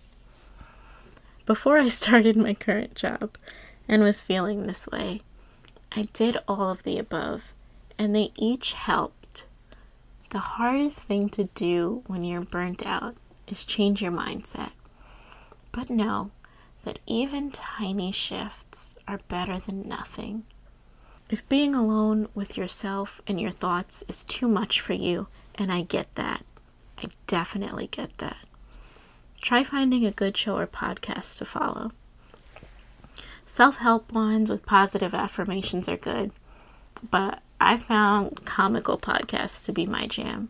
Before 1.47 1.79
I 1.79 1.89
started 1.91 2.37
my 2.37 2.55
current 2.55 2.95
job 2.95 3.39
and 3.89 4.03
was 4.03 4.21
feeling 4.21 4.67
this 4.67 4.89
way, 4.89 5.21
I 5.93 6.09
did 6.13 6.37
all 6.47 6.71
of 6.71 6.83
the 6.83 6.99
above, 6.99 7.55
and 7.99 8.15
they 8.15 8.33
each 8.37 8.73
helped. 8.73 9.47
The 10.31 10.39
hardest 10.41 11.07
thing 11.07 11.29
to 11.31 11.45
do 11.55 12.03
when 12.09 12.25
you're 12.25 12.41
burnt 12.41 12.85
out 12.85 13.15
is 13.47 13.65
change 13.65 14.03
your 14.03 14.13
mindset. 14.13 14.73
But 15.71 15.89
know 15.89 16.33
that 16.83 16.99
even 17.07 17.51
tiny 17.51 18.11
shifts 18.13 18.97
are 19.07 19.21
better 19.29 19.59
than 19.59 19.89
nothing. 19.89 20.45
If 21.31 21.49
being 21.49 21.75
alone 21.75 22.29
with 22.35 22.57
yourself 22.57 23.21
and 23.27 23.41
your 23.41 23.51
thoughts 23.51 24.05
is 24.09 24.25
too 24.25 24.49
much 24.49 24.81
for 24.81 24.93
you, 24.93 25.29
and 25.55 25.73
I 25.73 25.83
get 25.83 26.15
that, 26.17 26.45
I 26.99 27.09
definitely 27.27 27.87
get 27.87 28.19
that, 28.19 28.45
try 29.47 29.63
finding 29.63 30.05
a 30.05 30.11
good 30.11 30.37
show 30.37 30.59
or 30.59 30.67
podcast 30.67 31.39
to 31.39 31.45
follow. 31.45 31.93
Self 33.45 33.77
help 33.77 34.13
ones 34.13 34.51
with 34.51 34.67
positive 34.67 35.15
affirmations 35.15 35.89
are 35.89 35.97
good, 35.97 36.33
but 37.13 37.41
I 37.61 37.77
found 37.77 38.45
comical 38.45 38.99
podcasts 38.99 39.65
to 39.67 39.73
be 39.73 39.87
my 39.87 40.09
jam. 40.09 40.49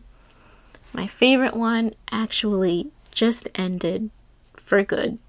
My 0.93 1.05
favorite 1.05 1.55
one 1.55 1.93
actually 2.11 2.87
just 3.11 3.47
ended 3.53 4.09
for 4.55 4.81
good, 4.81 5.19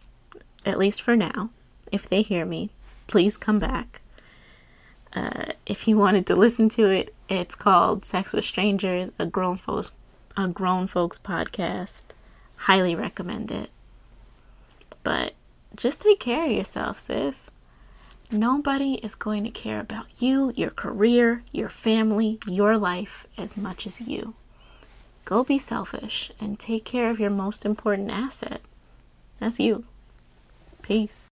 at 0.65 0.79
least 0.79 1.03
for 1.03 1.15
now. 1.15 1.51
If 1.93 2.09
they 2.09 2.23
hear 2.23 2.47
me, 2.47 2.71
please 3.07 3.37
come 3.37 3.59
back. 3.59 4.01
Uh, 5.13 5.53
if 5.67 5.87
you 5.87 5.99
wanted 5.99 6.27
to 6.29 6.37
listen 6.37 6.71
to 6.71 6.89
it, 6.89 7.15
it's 7.29 7.55
called 7.55 8.03
Sex 8.03 8.33
with 8.33 8.45
Strangers, 8.45 9.13
a 9.19 9.27
grown 9.27 9.59
folks 9.59 9.91
a 10.39 10.49
grown 10.49 10.87
folks 10.87 11.19
podcast. 11.19 12.05
Highly 12.59 12.94
recommend 12.94 13.51
it. 13.51 13.71
But 15.03 15.35
just 15.75 16.03
take 16.03 16.21
care 16.21 16.44
of 16.47 16.53
yourself, 16.53 16.99
sis. 16.99 17.51
Nobody 18.31 18.94
is 18.97 19.14
going 19.14 19.44
to 19.44 19.51
care 19.51 19.81
about 19.81 20.21
you, 20.21 20.53
your 20.55 20.71
career, 20.71 21.44
your 21.51 21.71
family, 21.71 22.38
your 22.47 22.77
life 22.77 23.27
as 23.38 23.57
much 23.57 23.87
as 23.87 24.07
you. 24.07 24.35
Go 25.25 25.44
be 25.44 25.59
selfish 25.59 26.31
and 26.40 26.59
take 26.59 26.85
care 26.85 27.11
of 27.11 27.21
your 27.21 27.31
most 27.31 27.64
important 27.64 28.11
asset. 28.11 28.61
That's 29.38 29.61
you. 29.61 29.85
Peace. 30.83 31.29